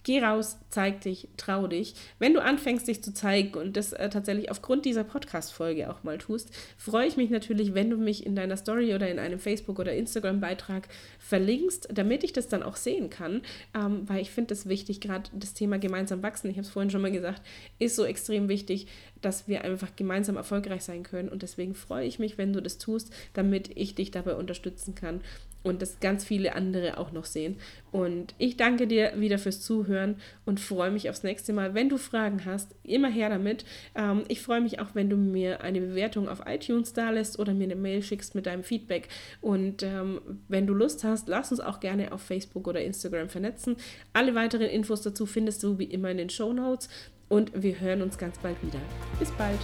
Geh 0.08 0.24
raus, 0.24 0.58
zeig 0.70 1.02
dich, 1.02 1.28
trau 1.36 1.68
dich. 1.68 1.94
Wenn 2.18 2.34
du 2.34 2.42
anfängst, 2.42 2.88
dich 2.88 3.04
zu 3.04 3.14
zeigen 3.14 3.56
und 3.56 3.76
das 3.76 3.92
äh, 3.92 4.10
tatsächlich 4.10 4.50
aufgrund 4.50 4.86
dieser 4.86 5.04
Podcast-Folge 5.04 5.90
auch 5.90 6.02
mal 6.04 6.18
tust, 6.18 6.50
freue 6.78 7.08
ich 7.08 7.18
mich 7.18 7.30
natürlich, 7.30 7.74
wenn 7.74 7.90
du 7.90 7.98
mich 7.98 8.26
in 8.26 8.34
deiner 8.34 8.56
Story 8.56 8.96
oder 8.96 9.10
in 9.10 9.20
einem 9.20 9.38
Facebook- 9.38 9.80
oder 9.80 9.94
Instagram-Beitrag 9.94 10.88
verlinkst, 11.20 11.90
damit 11.92 12.24
ich 12.24 12.32
das 12.32 12.48
dann 12.48 12.64
auch 12.64 12.78
sehen 12.78 13.10
kann, 13.10 13.42
ähm, 13.76 14.08
weil 14.08 14.22
ich 14.22 14.32
finde 14.32 14.54
es 14.54 14.70
wichtig, 14.70 15.02
gerade 15.02 15.30
das 15.34 15.54
Thema 15.54 15.78
gemeinsam 15.78 16.24
wachsen, 16.24 16.50
ich 16.50 16.56
habe 16.56 16.66
es 16.66 16.72
vorhin 16.72 16.90
schon 16.90 17.02
mal 17.02 17.12
gesagt, 17.12 17.42
ist 17.78 17.98
so 17.98 18.06
extrem 18.06 18.48
wichtig, 18.48 18.88
dass 19.22 19.48
wir 19.48 19.64
einfach 19.64 19.96
gemeinsam 19.96 20.36
erfolgreich 20.36 20.84
sein 20.84 21.04
können. 21.04 21.30
Und 21.30 21.42
deswegen 21.44 21.76
freue 21.76 22.06
ich 22.06 22.20
mich, 22.20 22.38
wenn 22.38 22.54
du 22.54 22.62
das 22.62 22.78
tust, 22.78 23.14
damit 23.34 23.72
ich 23.76 23.96
dich 23.96 24.12
dabei 24.12 24.36
unterstützen 24.36 24.96
kann 24.96 25.22
und 25.68 25.82
das 25.82 26.00
ganz 26.00 26.24
viele 26.24 26.56
andere 26.56 26.98
auch 26.98 27.12
noch 27.12 27.26
sehen. 27.26 27.58
Und 27.92 28.34
ich 28.38 28.58
danke 28.58 28.88
dir 28.88 29.14
wieder 29.18 29.38
fürs 29.38 29.62
Zuhören 29.62 30.16
und 30.46 30.60
freue 30.60 30.92
mich 30.92 31.10
aufs 31.10 31.24
nächste 31.24 31.54
Mal. 31.54 31.74
Wenn 31.74 31.90
du 31.90 31.98
Fragen 31.98 32.46
hast, 32.46 32.76
immer 32.84 33.10
her 33.10 33.30
damit. 33.30 33.66
Ähm, 33.96 34.24
ich 34.28 34.42
freue 34.42 34.62
mich 34.62 34.80
auch, 34.80 34.90
wenn 34.94 35.10
du 35.10 35.18
mir 35.18 35.62
eine 35.62 35.82
Bewertung 35.82 36.30
auf 36.30 36.44
iTunes 36.46 36.94
da 36.94 37.10
lässt 37.10 37.40
oder 37.40 37.54
mir 37.54 37.66
eine 37.66 37.76
Mail 37.76 38.02
schickst 38.02 38.36
mit 38.36 38.46
deinem 38.46 38.64
Feedback. 38.64 39.10
Und 39.42 39.84
ähm, 39.84 40.22
wenn 40.48 40.68
du 40.68 40.74
Lust 40.74 41.04
hast, 41.04 41.28
lass 41.28 41.52
uns 41.52 41.60
auch 41.60 41.80
gerne 41.80 42.12
auf 42.12 42.22
Facebook 42.22 42.68
oder 42.68 42.82
Instagram 42.82 43.30
vernetzen. 43.30 43.76
Alle 44.14 44.36
weiteren 44.36 44.68
Infos 44.68 45.02
dazu 45.02 45.26
findest 45.26 45.64
du 45.64 45.80
wie 45.80 45.86
immer 45.86 46.12
in 46.12 46.18
den 46.18 46.30
Show 46.30 46.54
Notes 46.54 46.90
und 47.30 47.52
wir 47.54 47.80
hören 47.80 48.02
uns 48.02 48.18
ganz 48.18 48.38
bald 48.40 48.62
wieder. 48.64 48.80
Bis 49.20 49.32
bald! 49.32 49.60